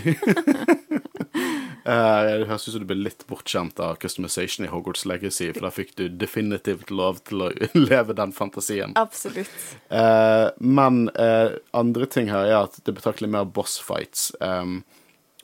Høres 1.91 2.67
ut 2.69 2.75
som 2.75 2.83
du 2.83 2.87
ble 2.87 2.99
litt 3.01 3.25
bortskjemt 3.31 3.81
av 3.83 3.97
customization 4.03 4.67
i 4.67 4.71
Hogwarts 4.71 5.07
Legacy, 5.09 5.49
for 5.55 5.67
da 5.67 5.73
fikk 5.75 5.95
du 5.99 6.05
definitivt 6.21 6.93
lov 6.93 7.23
til 7.27 7.47
å 7.47 7.51
leve 7.89 8.17
den 8.17 8.35
fantasien. 8.37 8.95
Absolutt. 9.01 9.51
Uh, 9.89 10.53
men 10.61 11.09
uh, 11.17 11.57
andre 11.77 12.09
ting 12.11 12.31
her 12.31 12.47
er 12.49 12.59
at 12.63 12.79
det 12.81 12.93
er 12.93 12.99
betraktelig 13.01 13.33
mer 13.33 13.49
bossfights. 13.49 14.31
Um, 14.45 14.83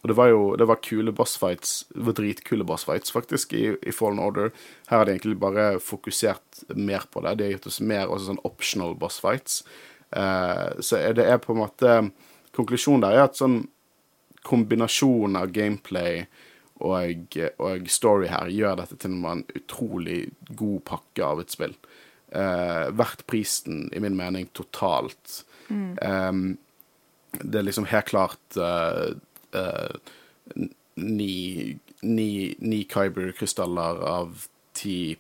og 0.04 0.12
det 0.12 0.18
var 0.20 0.30
jo 0.30 0.42
det 0.60 0.68
var 0.70 0.82
kule 0.84 1.10
bossfights, 1.16 1.72
det 1.90 2.04
var 2.06 2.14
dritkule 2.20 2.66
bossfights, 2.68 3.10
faktisk 3.10 3.56
i, 3.58 3.64
i 3.82 3.94
Fallen 3.94 4.22
Order. 4.22 4.52
Her 4.86 5.00
har 5.00 5.08
de 5.08 5.16
egentlig 5.16 5.40
bare 5.42 5.80
fokusert 5.82 6.62
mer 6.78 7.08
på 7.10 7.24
det. 7.24 7.38
De 7.40 7.48
har 7.48 7.56
gitt 7.56 7.66
oss 7.66 7.80
mer 7.82 8.06
også 8.06 8.28
sånn 8.28 8.44
optional 8.46 8.94
boss 9.00 9.18
fights. 9.24 9.64
Eh, 10.10 10.80
så 10.80 11.00
det 11.16 11.26
er 11.26 11.42
på 11.42 11.56
en 11.56 11.62
måte 11.64 11.96
Konklusjonen 12.56 13.04
der 13.04 13.16
er 13.16 13.28
at 13.28 13.38
sånn 13.38 13.62
kombinasjonen 14.46 15.38
av 15.40 15.50
gameplay 15.54 16.24
og, 16.84 17.38
og 17.62 17.88
story 17.90 18.28
her 18.30 18.52
gjør 18.52 18.80
dette 18.82 18.98
til 19.00 19.16
en 19.26 19.44
utrolig 19.56 20.26
god 20.58 20.82
pakke 20.88 21.24
av 21.24 21.42
et 21.42 21.54
spill. 21.54 21.74
Uh, 22.34 22.92
verdt 22.96 23.24
prisen, 23.30 23.86
i 23.96 24.02
min 24.02 24.16
mening, 24.18 24.48
totalt. 24.52 25.42
Eh, 25.70 26.32
det 27.36 27.58
er 27.58 27.64
liksom 27.66 27.88
helt 27.90 28.06
klart 28.10 28.58
uh, 28.60 29.14
uh, 29.56 29.96
ni, 30.96 31.76
ni, 32.02 32.30
ni 32.58 32.82
Kyber-krystaller 32.88 34.02
av 34.06 34.46
ti, 34.76 35.16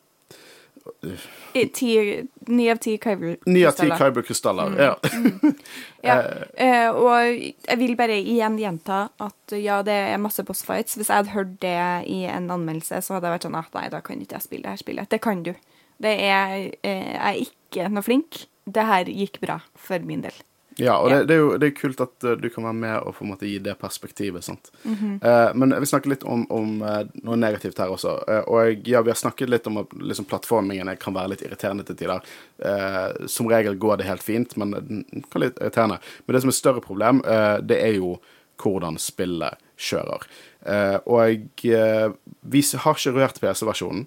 ni 2.46 2.66
av 2.70 2.78
ti 2.82 2.96
kyberkrystaller. 2.98 3.52
Ni 3.52 3.64
av 3.66 3.76
ti 3.78 3.88
kyberkrystaller, 3.90 4.66
mm. 4.66 4.80
ja. 4.80 5.52
Ja, 6.06 6.20
eh, 6.54 6.88
og 6.94 7.40
jeg 7.40 7.78
vil 7.80 7.96
bare 7.98 8.20
igjen 8.20 8.60
gjenta 8.60 9.08
at 9.18 9.54
ja, 9.58 9.80
det 9.82 9.96
er 10.12 10.20
masse 10.22 10.44
boss 10.46 10.62
fights. 10.62 10.94
Hvis 10.94 11.10
jeg 11.10 11.18
hadde 11.18 11.34
hørt 11.34 11.56
det 11.64 11.78
i 12.06 12.20
en 12.30 12.46
anmeldelse, 12.54 13.00
så 13.02 13.16
hadde 13.16 13.26
jeg 13.26 13.34
vært 13.34 13.46
sånn 13.48 13.58
at 13.58 13.74
nei, 13.74 13.88
da 13.90 14.02
kan 14.06 14.22
ikke 14.22 14.38
jeg 14.38 14.46
spille 14.46 14.68
det 14.68 14.76
her 14.76 14.84
spillet. 14.84 15.10
Det 15.10 15.22
kan 15.24 15.42
du. 15.42 15.54
Det 16.02 16.12
er, 16.28 16.54
eh, 16.86 17.08
jeg 17.16 17.22
er 17.32 17.40
ikke 17.42 17.88
noe 17.90 18.06
flink. 18.06 18.44
Det 18.66 18.86
her 18.86 19.10
gikk 19.10 19.40
bra 19.42 19.58
for 19.74 20.06
min 20.06 20.22
del. 20.22 20.38
Ja, 20.78 20.98
og 20.98 21.10
Ja. 21.10 21.18
Det, 21.18 21.28
det 21.28 21.34
er 21.34 21.40
jo 21.40 21.56
det 21.58 21.68
er 21.70 21.74
kult 21.76 22.00
at 22.04 22.24
uh, 22.24 22.34
du 22.36 22.48
kan 22.52 22.64
være 22.64 22.76
med 22.76 22.96
og 23.00 23.14
på 23.16 23.24
en 23.24 23.30
måte 23.32 23.48
gi 23.48 23.58
det 23.62 23.76
perspektivet. 23.80 24.44
sant? 24.44 24.70
Mhm. 24.84 25.18
Eh, 25.22 25.54
men 25.54 25.70
jeg 25.70 25.80
vil 25.80 25.90
snakke 25.90 26.10
litt 26.12 26.24
om, 26.24 26.46
om 26.50 26.82
eh, 26.82 27.02
noe 27.24 27.36
negativt 27.40 27.78
her 27.78 27.92
også. 27.92 28.16
Eh, 28.28 28.42
og 28.52 28.88
ja, 28.88 29.02
vi 29.02 29.10
har 29.10 29.16
snakket 29.18 29.50
litt 29.50 29.66
om 29.66 29.78
at 29.78 29.92
liksom, 29.96 30.28
plattformingen 30.28 30.90
kan 31.00 31.14
være 31.16 31.32
litt 31.32 31.44
irriterende 31.46 31.86
til 31.86 31.96
tider. 31.96 32.20
Eh, 32.58 33.26
som 33.26 33.48
regel 33.48 33.78
går 33.80 34.00
det 34.02 34.08
helt 34.10 34.22
fint, 34.24 34.56
men 34.56 34.74
det 34.76 35.24
kan 35.32 35.44
litt 35.44 35.60
irriterende. 35.60 36.00
Men 36.26 36.36
det 36.36 36.42
som 36.44 36.52
er 36.52 36.56
et 36.56 36.62
større 36.62 36.84
problem, 36.84 37.22
eh, 37.24 37.56
det 37.64 37.80
er 37.82 37.96
jo 37.96 38.16
hvordan 38.62 38.98
spillet 39.00 39.60
kjører. 39.76 40.28
Eh, 40.66 40.98
og 41.06 41.64
eh, 41.68 42.08
vi 42.42 42.62
har 42.84 42.96
ikke 42.96 43.16
rørt 43.16 43.40
PC-versjonen. 43.40 44.06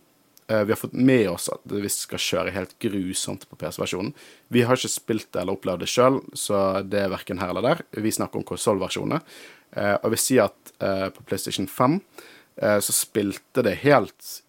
Eh, 0.50 0.64
Vi 0.66 0.72
har 0.74 0.80
fått 0.82 0.94
med 0.98 1.30
oss 1.30 1.48
at 1.54 1.62
vi 1.70 1.90
skal 1.94 2.20
kjøre 2.20 2.52
helt 2.56 2.74
grusomt 2.82 3.46
på 3.50 3.56
PC-versjonen. 3.62 4.14
Vi 4.50 4.64
har 4.66 4.76
ikke 4.80 4.90
spilt 4.90 5.30
det 5.32 5.42
eller 5.44 5.54
opplevd 5.60 5.84
det 5.86 5.90
sjøl, 5.92 6.20
så 6.34 6.82
det 6.84 7.04
er 7.06 7.14
verken 7.14 7.40
her 7.40 7.52
eller 7.54 7.62
der. 7.68 7.84
Vi 8.02 8.12
snakker 8.12 8.42
om 8.42 8.48
konsollversjonene. 8.50 9.22
Eh, 9.78 9.96
Og 10.04 10.12
vi 10.12 10.18
sier 10.18 10.50
at 10.50 10.74
eh, 10.82 11.10
på 11.14 11.24
PlayStation 11.30 11.68
5 11.70 12.00
eh, 12.62 12.80
så 12.82 12.92
spilte 12.96 13.62
det 13.64 13.78
helt 13.86 14.42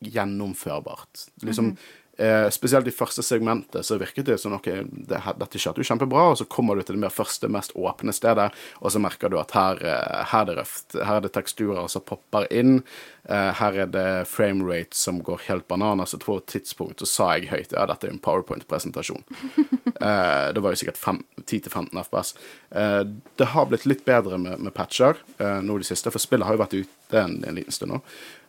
gjennomførbart. 0.00 1.26
Liksom, 1.44 1.76
eh, 2.20 2.46
spesielt 2.52 2.88
i 2.88 2.94
første 2.94 3.24
segmentet 3.24 3.86
så 3.86 3.98
virket 4.00 4.28
det 4.28 4.38
som 4.42 4.54
ok, 4.56 4.68
det, 5.08 5.20
dette 5.40 5.60
kjørte 5.60 5.82
jo 5.82 5.88
kjempebra, 5.88 6.26
og 6.32 6.38
så 6.40 6.46
kommer 6.50 6.76
du 6.76 6.84
til 6.84 6.98
det 6.98 7.04
mer 7.06 7.14
første, 7.14 7.48
mest 7.48 7.74
åpne 7.74 8.14
stedet, 8.14 8.50
og 8.80 8.92
så 8.92 9.02
merker 9.02 9.32
du 9.32 9.38
at 9.40 9.54
her, 9.56 9.80
eh, 9.80 10.20
her 10.32 10.44
er 10.44 10.50
det 10.50 10.58
røft. 10.60 10.98
Her 10.98 11.18
er 11.18 11.26
det 11.26 11.32
teksturer 11.36 11.88
som 11.90 12.04
popper 12.06 12.48
inn. 12.52 12.82
Eh, 13.24 13.50
her 13.60 13.80
er 13.84 13.90
det 13.92 14.06
framerate 14.30 14.96
som 14.96 15.20
går 15.24 15.46
helt 15.48 15.68
bananas. 15.68 16.14
Og 16.16 16.24
på 16.24 16.38
et 16.40 16.48
tidspunkt 16.56 17.02
så 17.02 17.08
sa 17.08 17.30
jeg 17.36 17.50
høyt 17.52 17.74
ja, 17.76 17.86
dette 17.88 18.08
er 18.08 18.14
en 18.14 18.22
powerpoint-presentasjon. 18.22 19.24
Eh, 20.00 20.52
det 20.54 20.62
var 20.64 20.72
jo 20.72 20.78
sikkert 20.80 20.96
10-15 21.44 21.90
FPS. 22.06 22.30
Eh, 22.72 23.02
det 23.36 23.48
har 23.52 23.66
blitt 23.68 23.84
litt 23.84 24.00
bedre 24.06 24.38
med, 24.40 24.62
med 24.64 24.72
patcher 24.72 25.18
eh, 25.36 25.58
nå 25.60 25.76
i 25.76 25.82
det 25.82 25.90
siste, 25.90 26.08
for 26.14 26.22
spillet 26.22 26.48
har 26.48 26.56
jo 26.56 26.62
vært 26.62 26.76
ute 26.78 27.20
en, 27.20 27.34
en 27.44 27.58
liten 27.58 27.74
stund 27.74 27.92
nå. 27.92 27.98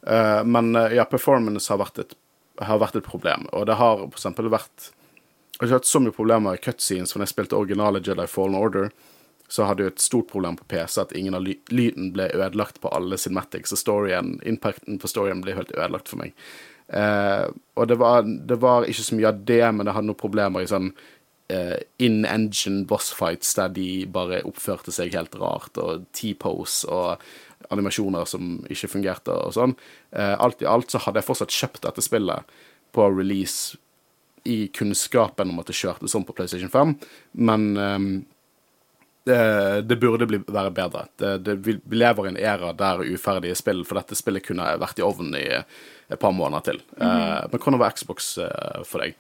Uh, 0.02 0.42
men 0.48 0.72
uh, 0.74 0.88
ja, 0.90 1.04
performance 1.06 1.70
har 1.70 1.78
vært, 1.78 2.00
et, 2.02 2.16
har 2.60 2.82
vært 2.82 3.00
et 3.00 3.08
problem, 3.08 3.48
og 3.56 3.68
det 3.70 3.78
har 3.80 4.04
f.eks. 4.10 4.28
vært 4.52 4.92
har 5.62 5.78
hatt 5.78 5.86
så 5.86 6.02
mye 6.02 6.16
problemer 6.16 6.58
i 6.58 6.62
cutscenes, 6.62 7.12
for 7.14 7.22
når 7.22 7.30
jeg 7.30 7.36
spilte 7.36 7.58
originale 7.60 8.02
Jedi 8.02 8.26
Fallen 8.30 8.58
Order, 8.58 8.90
så 9.52 9.68
hadde 9.68 9.84
jeg 9.84 9.94
et 9.94 10.04
stort 10.04 10.30
problem 10.32 10.56
på 10.58 10.68
PC 10.72 11.02
at 11.04 11.14
ingen 11.18 11.36
av 11.36 11.44
ly 11.44 11.58
lyden 11.76 12.14
ble 12.16 12.30
ødelagt 12.32 12.80
på 12.82 12.92
alle 12.96 13.20
cinematics, 13.20 13.74
og 13.76 13.82
storyen, 13.82 14.38
impacten 14.48 15.00
på 15.02 15.12
storyen 15.12 15.44
ble 15.44 15.58
helt 15.58 15.74
ødelagt 15.76 16.12
for 16.12 16.24
meg. 16.24 16.34
Eh, 16.88 17.48
og 17.76 17.88
det 17.92 17.98
var, 18.00 18.24
det 18.24 18.58
var, 18.64 18.88
ikke 18.88 19.06
så 19.06 19.18
mye 19.18 19.32
av 19.32 19.44
det, 19.48 19.64
men 19.76 19.88
det 19.88 19.96
hadde 19.96 20.10
noen 20.10 20.20
problemer 20.20 20.64
i 20.64 20.72
sånn 20.72 20.90
eh, 21.52 21.78
in 22.04 22.24
engine 22.26 22.86
boss 22.88 23.12
fights 23.16 23.54
der 23.60 23.76
de 23.76 23.90
bare 24.12 24.42
oppførte 24.48 24.96
seg 24.96 25.16
helt 25.16 25.36
rart, 25.40 25.76
og 25.80 26.08
T-pose 26.16 26.88
og 26.88 27.28
animasjoner 27.70 28.26
som 28.30 28.58
ikke 28.72 28.90
fungerte 28.92 29.36
og 29.36 29.56
sånn. 29.56 29.78
Eh, 30.12 30.34
alt 30.34 30.62
i 30.64 30.70
alt 30.70 30.92
så 30.92 31.02
hadde 31.06 31.22
jeg 31.22 31.30
fortsatt 31.30 31.56
kjøpt 31.56 31.86
dette 31.86 32.04
spillet 32.06 32.52
på 32.96 33.08
release 33.14 33.78
i 34.44 34.68
kunnskapen 34.74 35.52
om 35.52 35.62
at 35.62 35.70
det 35.70 35.78
kjørte 35.78 36.10
sånn 36.10 36.26
på 36.26 36.34
PlayStation 36.34 36.72
5, 36.72 36.94
men 37.46 37.66
um, 37.78 38.08
det, 39.30 39.38
det, 39.86 39.98
burde 40.02 40.26
bli, 40.26 40.40
være 40.48 40.72
bedre. 40.74 41.04
Det, 41.22 41.36
det, 41.46 41.56
vi 41.62 41.76
lever 41.94 42.26
i 42.26 42.32
en 42.32 42.40
æra 42.42 42.72
der 42.74 43.04
uferdige 43.06 43.58
spill, 43.60 43.84
for 43.86 44.00
dette 44.00 44.18
spillet 44.18 44.46
kunne 44.48 44.66
vært 44.82 44.98
i 44.98 45.06
ovnen 45.06 45.38
i 45.38 45.46
et 45.54 46.20
par 46.20 46.34
måneder 46.34 46.72
til. 46.72 46.82
Mm 46.98 47.06
uh, 47.06 47.38
men 47.52 47.62
hvordan 47.62 47.82
var 47.82 47.94
Xbox 47.94 48.34
uh, 48.42 48.82
for 48.88 49.06
deg? 49.06 49.14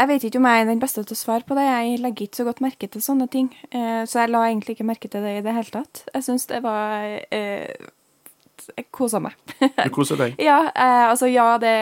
Jeg 0.00 0.08
vet 0.08 0.22
ikke 0.24 0.40
om 0.40 0.46
jeg 0.48 0.62
er 0.62 0.68
den 0.70 0.80
beste 0.80 1.02
til 1.04 1.12
å 1.12 1.18
svare 1.18 1.44
på 1.44 1.56
det. 1.58 1.66
Jeg 1.66 1.98
legger 2.00 2.24
ikke 2.24 2.38
så 2.38 2.44
godt 2.46 2.62
merke 2.64 2.88
til 2.88 3.02
sånne 3.04 3.26
ting. 3.28 3.50
Uh, 3.68 4.00
så 4.08 4.22
jeg 4.22 4.30
la 4.32 4.46
egentlig 4.46 4.78
ikke 4.78 4.86
merke 4.88 5.10
til 5.12 5.26
det 5.26 5.34
i 5.36 5.42
det 5.44 5.52
hele 5.52 5.74
tatt. 5.74 6.04
Jeg 6.14 6.24
syns 6.24 6.48
det 6.48 6.62
var 6.64 7.04
Jeg 7.28 8.86
kosa 8.96 9.20
meg. 9.20 9.36
du 9.60 9.90
koser 9.92 10.16
deg? 10.20 10.40
ja, 10.48 10.70
altså 11.10 11.28
ja, 11.28 11.58
det 11.60 11.74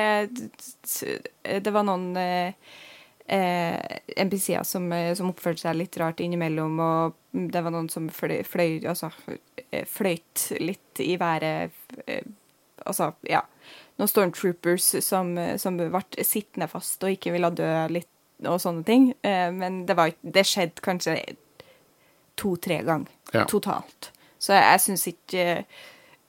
Det 1.45 1.73
var 1.75 1.87
noen 1.87 2.17
eh, 2.19 2.53
NPC-er 3.29 4.67
som, 4.67 4.91
som, 5.15 5.31
oppførte 5.31 5.63
seg 5.63 5.79
litt 5.79 5.99
rart 6.01 6.23
innimellom, 6.25 6.81
og 6.81 7.19
det 7.53 7.63
var 7.63 7.75
noen 7.75 7.91
som 7.93 8.09
fløy, 8.11 8.41
fløy 8.43 8.89
altså, 8.89 9.13
fløyt 9.87 10.49
litt 10.59 11.05
i 11.05 11.15
været. 11.21 11.71
Altså, 12.83 13.13
ja 13.29 13.45
noen 13.99 14.11
stormtroopers 14.11 14.93
som, 15.05 15.35
som 15.59 15.79
ble 15.79 16.25
sittende 16.27 16.69
fast 16.71 17.03
og 17.03 17.17
ikke 17.17 17.35
ville 17.35 17.51
dø 17.51 17.71
litt, 17.91 18.11
og 18.47 18.61
sånne 18.63 18.85
ting. 18.87 19.11
Eh, 19.27 19.49
men 19.55 19.83
det, 19.89 19.97
var, 19.99 20.13
det 20.23 20.47
skjedde 20.47 20.85
kanskje 20.85 21.17
to-tre 22.39 22.83
ganger 22.87 23.11
ja. 23.35 23.45
totalt. 23.51 24.13
Så 24.39 24.55
jeg, 24.55 24.63
jeg 24.63 24.83
syns 24.85 25.07
ikke 25.11 25.45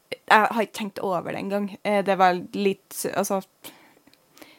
Jeg 0.10 0.46
har 0.56 0.64
ikke 0.64 0.80
tenkt 0.80 1.02
over 1.06 1.30
det 1.30 1.44
engang. 1.44 1.68
Eh, 1.84 2.02
det 2.06 2.16
var 2.18 2.40
litt 2.58 3.04
Altså 3.14 3.44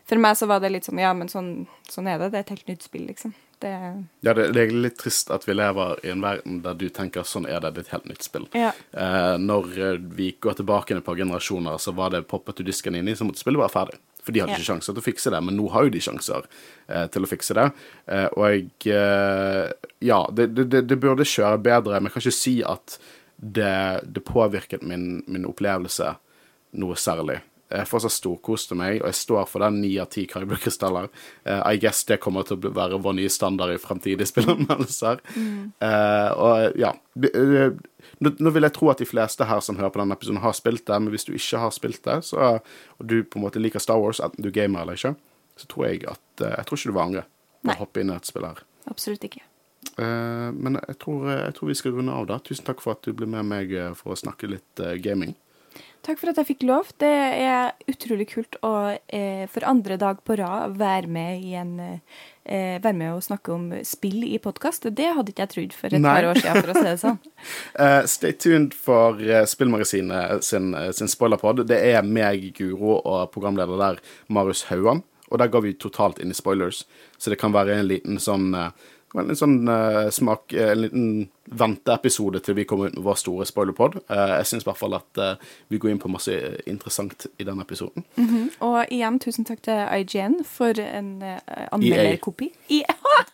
For 0.07 0.23
meg 0.23 0.37
så 0.38 0.46
var 0.46 0.62
det 0.62 0.70
litt 0.70 0.87
sånn 0.87 1.01
Ja, 1.03 1.11
men 1.16 1.31
sånn, 1.33 1.66
sånn 1.90 2.07
er 2.07 2.20
det. 2.23 2.31
Det 2.31 2.38
er 2.38 2.46
et 2.46 2.55
helt 2.55 2.70
nytt 2.70 2.87
spill, 2.87 3.09
liksom. 3.11 3.35
Det... 3.61 3.73
Ja, 4.25 4.33
det, 4.33 4.46
det, 4.57 4.62
er 4.62 4.70
litt 4.73 4.96
trist 5.03 5.29
at 5.33 5.44
vi 5.44 5.53
lever 5.53 5.99
i 6.07 6.12
en 6.14 6.23
verden 6.25 6.62
der 6.64 6.79
du 6.81 6.87
tenker 6.88 7.27
sånn 7.29 7.44
er 7.44 7.61
det, 7.61 7.75
det 7.77 7.83
er 7.83 7.88
et 7.88 7.94
helt 7.94 8.09
nytt 8.09 8.25
spill. 8.25 8.46
Ja. 8.57 8.70
Eh, 8.96 9.35
når 9.40 9.75
eh, 9.77 9.99
vi 10.16 10.31
går 10.40 10.57
tilbake 10.62 10.96
et 10.96 11.05
par 11.05 11.18
generasjoner, 11.20 11.77
så 11.77 11.92
var 11.96 12.14
det 12.14 12.23
poppet 12.31 12.61
du 12.61 12.64
disken 12.70 12.96
inn 12.96 13.11
i, 13.11 13.16
så 13.16 13.29
måtte 13.29 13.42
spillet 13.42 13.61
være 13.61 13.75
ferdig. 13.75 14.01
For 14.25 14.33
de 14.33 14.42
hadde 14.42 14.55
ja. 14.55 14.61
ikke 14.61 14.68
sjanser 14.68 14.94
til 14.94 15.03
å 15.03 15.05
fikse 15.05 15.33
det, 15.33 15.40
men 15.44 15.57
nå 15.57 15.68
har 15.75 15.87
jo 15.87 15.92
de 15.94 16.03
sjanser 16.05 16.49
eh, 16.88 17.07
til 17.12 17.25
å 17.25 17.31
fikse 17.31 17.57
det. 17.57 17.66
Eh, 18.09 18.27
og 18.33 18.88
eh, 18.88 19.90
Ja, 20.05 20.20
det, 20.33 20.51
det, 20.57 20.99
burde 21.01 21.29
kjøre 21.29 21.61
bedre, 21.61 22.01
men 22.01 22.09
jeg 22.09 22.16
kan 22.16 22.25
ikke 22.25 22.37
si 22.40 22.57
at 22.64 22.96
det, 23.40 24.25
påvirket 24.29 24.85
min, 24.85 25.23
min 25.29 25.49
opplevelse 25.49 26.14
noe 26.81 26.96
særlig. 27.01 27.40
Jeg 27.70 27.87
fortsatt 27.87 28.14
storkoste 28.16 28.74
meg, 28.74 28.98
og 28.98 29.06
jeg 29.12 29.18
står 29.20 29.44
for 29.46 29.62
den 29.62 29.76
ni 29.85 29.92
av 30.02 30.09
ti 30.11 30.24
Kyber-krystaller. 30.30 31.06
Uh, 31.46 31.61
I 31.70 31.78
guess 31.78 32.02
det 32.09 32.18
kommer 32.22 32.46
til 32.46 32.59
å 32.59 32.72
være 32.74 32.98
vår 33.02 33.14
nye 33.20 33.30
standard 33.30 33.74
i 33.76 33.78
fremtidige 33.78 34.26
spillanmeldelser. 34.33 35.22
Mm. 35.37 35.70
Uh, 35.78 36.30
og 36.35 36.80
ja 36.80 36.90
uh, 36.96 37.78
Nå 38.20 38.50
vil 38.54 38.64
jeg 38.64 38.74
tro 38.74 38.88
at 38.90 39.00
de 39.02 39.06
fleste 39.06 39.46
her 39.46 39.61
som 39.62 39.78
hører 39.78 39.92
på 39.94 40.00
denne 40.00 40.16
episoden, 40.16 40.40
har 40.42 40.54
spilt 40.56 40.87
det, 40.88 40.96
men 40.98 41.12
hvis 41.14 41.28
du 41.28 41.35
ikke 41.37 41.61
har 41.62 41.74
spilt 41.74 42.00
det, 42.06 42.16
så, 42.26 42.56
og 42.98 43.06
du 43.06 43.20
på 43.22 43.38
en 43.38 43.44
måte 43.44 43.62
liker 43.62 43.83
Star 43.83 44.00
Wars, 44.00 44.22
enten 44.24 44.44
du 44.44 44.50
gamer 44.54 44.83
eller 44.83 44.98
ikke, 44.98 45.12
så 45.61 45.68
tror 45.70 45.87
jeg 45.87 46.02
at 46.09 46.42
Jeg 46.42 46.66
tror 46.66 46.78
ikke 46.80 46.90
du 46.90 46.94
vil 46.96 47.02
angre 47.04 47.24
på 47.61 47.74
å 47.74 47.78
hoppe 47.83 48.02
inn 48.02 48.11
i 48.11 48.16
et 48.16 48.28
spill 48.28 48.48
her. 48.48 48.62
Absolutt 48.90 49.26
ikke. 49.28 49.44
men 50.00 50.78
jeg 50.80 50.96
tror, 51.02 51.28
jeg 51.28 51.54
tror, 51.56 51.68
vi 51.68 51.76
skal 51.76 51.94
runde 51.98 52.16
av 52.16 52.26
da. 52.30 52.40
Tusen 52.40 52.64
takk 52.66 52.80
for 52.80 52.96
at 52.96 53.04
du 53.04 53.12
ble 53.12 53.28
med 53.28 53.46
meg 53.46 53.74
for 54.00 54.14
å 54.14 54.18
snakke 54.18 54.48
litt 54.48 54.85
gaming. 55.04 55.37
Takk 56.01 56.17
for 56.17 56.31
at 56.33 56.39
jeg 56.41 56.49
fikk 56.49 56.63
lov. 56.65 56.89
Det 57.01 57.09
er 57.11 57.75
utrolig 57.91 58.27
kult 58.31 58.57
å 58.65 58.73
eh, 59.13 59.45
for 59.53 59.67
andre 59.69 59.99
dag 60.01 60.23
på 60.25 60.37
rad 60.41 60.79
være 60.81 61.11
med 61.13 61.43
i 61.45 61.53
en 61.61 61.75
eh, 61.85 62.79
være 62.81 62.97
med 62.97 63.19
og 63.19 63.25
snakke 63.27 63.53
om 63.53 63.67
spill 63.85 64.25
i 64.25 64.39
podkast. 64.41 64.89
Det 64.97 65.11
hadde 65.17 65.35
ikke 65.35 65.45
jeg 65.45 65.53
trodd 65.55 65.77
for 65.77 65.93
et 65.93 66.01
Nei. 66.01 66.15
par 66.17 66.29
år 66.31 66.41
siden, 66.41 66.63
for 66.65 66.73
å 66.73 66.79
si 66.79 66.87
det 66.89 66.95
sånn. 67.03 67.21
uh, 67.77 68.01
stay 68.15 68.33
tuned 68.33 68.75
for 68.75 69.21
uh, 69.21 69.43
Spillmagasinet 69.49 70.47
sin, 70.47 70.73
uh, 70.73 70.89
sin 70.97 71.13
spoilerpod. 71.13 71.67
Det 71.69 71.83
er 71.93 72.01
meg, 72.07 72.49
Guro, 72.57 72.97
og 73.05 73.29
programleder 73.35 73.85
der, 73.85 74.01
Marius 74.33 74.65
Hauan. 74.73 75.05
Og 75.31 75.39
der 75.39 75.53
går 75.53 75.63
vi 75.63 75.77
totalt 75.79 76.19
inn 76.19 76.33
i 76.33 76.35
spoilers, 76.35 76.87
så 77.21 77.31
det 77.31 77.39
kan 77.39 77.53
være 77.55 77.77
en 77.77 77.87
liten 77.87 78.19
sånn 78.19 78.49
uh, 78.57 78.73
en 79.18 79.37
sånn 79.37 79.57
uh, 79.66 80.07
smak, 80.14 80.53
eh, 80.55 80.70
en 80.70 80.83
liten 80.85 81.07
venteepisode 81.51 82.38
til 82.46 82.55
vi 82.55 82.64
kommer 82.68 82.90
ut 82.90 82.94
med 82.94 83.03
vår 83.03 83.16
store 83.18 83.46
spoilerpod. 83.49 83.96
Uh, 84.07 84.37
jeg 84.38 84.51
syns 84.53 84.64
i 84.64 84.68
hvert 84.68 84.79
fall 84.79 84.94
at 84.94 85.20
uh, 85.20 85.49
vi 85.73 85.81
går 85.83 85.90
inn 85.90 86.03
på 86.03 86.11
masse 86.12 86.35
interessant 86.70 87.27
i 87.42 87.46
den 87.46 87.61
episoden. 87.61 88.05
Mm 88.16 88.29
-hmm. 88.29 88.46
Og 88.66 88.87
igjen 88.90 89.18
tusen 89.18 89.44
takk 89.44 89.62
til 89.62 89.87
IGN 89.99 90.44
for 90.44 90.81
en 90.81 91.23
uh, 91.23 91.38
anmelderkopi. 91.73 92.53
E 92.68 92.83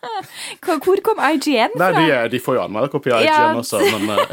Hvor 0.65 1.01
kom 1.03 1.19
IGN 1.33 1.77
fra? 1.77 1.91
Nei, 1.91 2.09
de, 2.09 2.29
de 2.29 2.39
får 2.39 2.55
jo 2.55 2.61
anmelderkopi 2.61 3.11
av 3.11 3.21
IGN 3.21 3.27
ja. 3.29 3.55
også, 3.55 3.79
men 3.79 4.19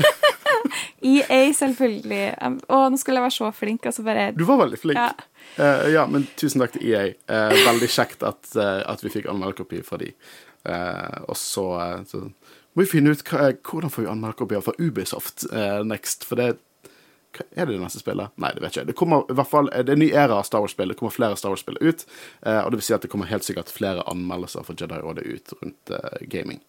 EA, 1.03 1.53
selvfølgelig. 1.53 2.35
Um, 2.41 2.61
å, 2.69 2.89
nå 2.89 2.97
skulle 2.97 3.17
jeg 3.17 3.23
være 3.23 3.31
så 3.31 3.51
flink. 3.51 3.87
Altså 3.87 4.03
bare 4.03 4.33
Du 4.33 4.45
var 4.45 4.57
veldig 4.57 4.79
flink. 4.79 4.99
Ja. 4.99 5.89
ja 5.89 6.07
men 6.07 6.27
tusen 6.37 6.61
takk 6.61 6.73
til 6.73 6.89
EA. 6.89 7.13
veldig 7.69 7.89
kjekt 7.89 8.23
at, 8.23 8.57
at 8.57 9.05
vi 9.05 9.11
fikk 9.11 9.29
anmelderkopi 9.29 9.83
fra 9.83 9.97
de. 9.97 10.13
Eh, 10.65 11.19
og 11.29 11.37
så, 11.39 11.67
eh, 11.81 12.05
så, 12.09 12.23
må 12.75 12.83
vi 12.83 12.91
finne 12.91 13.15
ut 13.15 13.25
hva, 13.29 13.53
hvordan 13.63 13.93
får 13.93 14.05
vi 14.05 14.11
anmelderkopier 14.11 14.65
fra 14.65 14.75
Ubisoft 14.79 15.47
eh, 15.53 15.83
next. 15.87 16.27
For 16.29 16.41
det 16.41 16.55
hva 17.35 17.45
er 17.59 17.67
det 17.67 17.75
det 17.75 17.83
neste 17.83 17.99
spillet? 17.99 18.31
Nei, 18.39 18.53
det 18.55 18.63
vet 18.63 18.77
jeg 18.77 18.85
ikke. 18.85 18.91
Det 18.93 18.99
kommer 18.99 19.25
i 19.27 19.35
hvert 19.35 19.51
fall, 19.51 19.69
det 19.75 19.91
er 19.91 19.97
en 19.97 20.05
ny 20.05 20.11
æra 20.15 20.39
av 20.39 20.47
Star 20.47 20.63
Wars-spill. 20.63 20.93
Det 20.93 20.99
kommer 21.01 21.15
flere 21.15 21.39
Star 21.39 21.51
Wars-spill 21.51 21.81
ut. 21.83 22.05
Eh, 22.47 22.61
og 22.61 22.71
det 22.71 22.79
vil 22.79 22.87
si 22.87 22.95
at 22.95 23.03
det 23.03 23.11
kommer 23.11 23.31
helt 23.31 23.47
sikkert 23.47 23.73
flere 23.75 24.05
anmeldelser 24.11 24.67
for 24.67 24.79
Jedi-rådet 24.79 25.27
ut 25.27 25.57
rundt 25.59 25.95
gaming. 26.31 26.63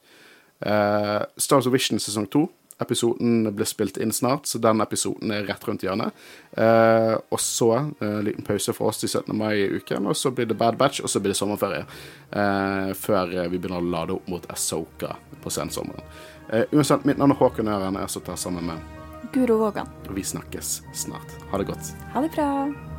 Uh, 0.65 1.27
Star 1.37 1.59
Wars 1.59 1.67
Vision 1.67 1.99
sesong 1.99 2.29
to 2.31 2.45
Episoden 2.81 3.55
blir 3.55 3.67
spilt 3.69 3.97
inn 3.97 4.11
snart, 4.11 4.49
så 4.49 4.59
den 4.59 4.83
episoden 4.83 5.31
er 5.31 5.45
rett 5.47 5.63
rundt 5.67 5.85
hjørnet. 5.85 6.11
Eh, 6.59 7.13
og 7.31 7.39
så 7.39 7.69
en 7.77 7.93
eh, 8.03 8.17
liten 8.27 8.43
pause 8.43 8.75
for 8.75 8.91
oss 8.91 8.99
til 8.99 9.09
17. 9.09 9.31
mai 9.37 9.53
i 9.61 9.69
uken, 9.77 10.09
og 10.11 10.17
så 10.19 10.33
blir 10.35 10.49
det 10.49 10.57
Bad 10.59 10.75
Batch, 10.81 10.99
og 10.99 11.11
så 11.11 11.21
blir 11.23 11.31
det 11.31 11.39
sommerferie. 11.39 11.85
Eh, 12.31 12.91
før 12.99 13.31
vi 13.31 13.59
begynner 13.59 13.79
å 13.79 13.91
lade 13.95 14.17
opp 14.17 14.27
mot 14.31 14.49
Asoka 14.51 15.15
på 15.43 15.53
sensommeren. 15.53 16.03
Eh, 16.49 16.67
uansett, 16.71 17.05
mitt 17.07 17.17
navn 17.21 17.31
er 17.31 17.39
Håkon 17.39 17.71
Øren, 17.71 18.01
jeg 18.01 18.17
sitter 18.17 18.35
sammen 18.35 18.67
med 18.73 19.31
Guro 19.33 19.57
Vågan. 19.63 19.87
Vi 20.09 20.23
snakkes 20.23 20.81
snart. 20.93 21.39
Ha 21.51 21.57
det 21.57 21.71
godt. 21.71 21.95
Ha 22.13 22.21
det 22.21 22.35
bra. 22.35 22.94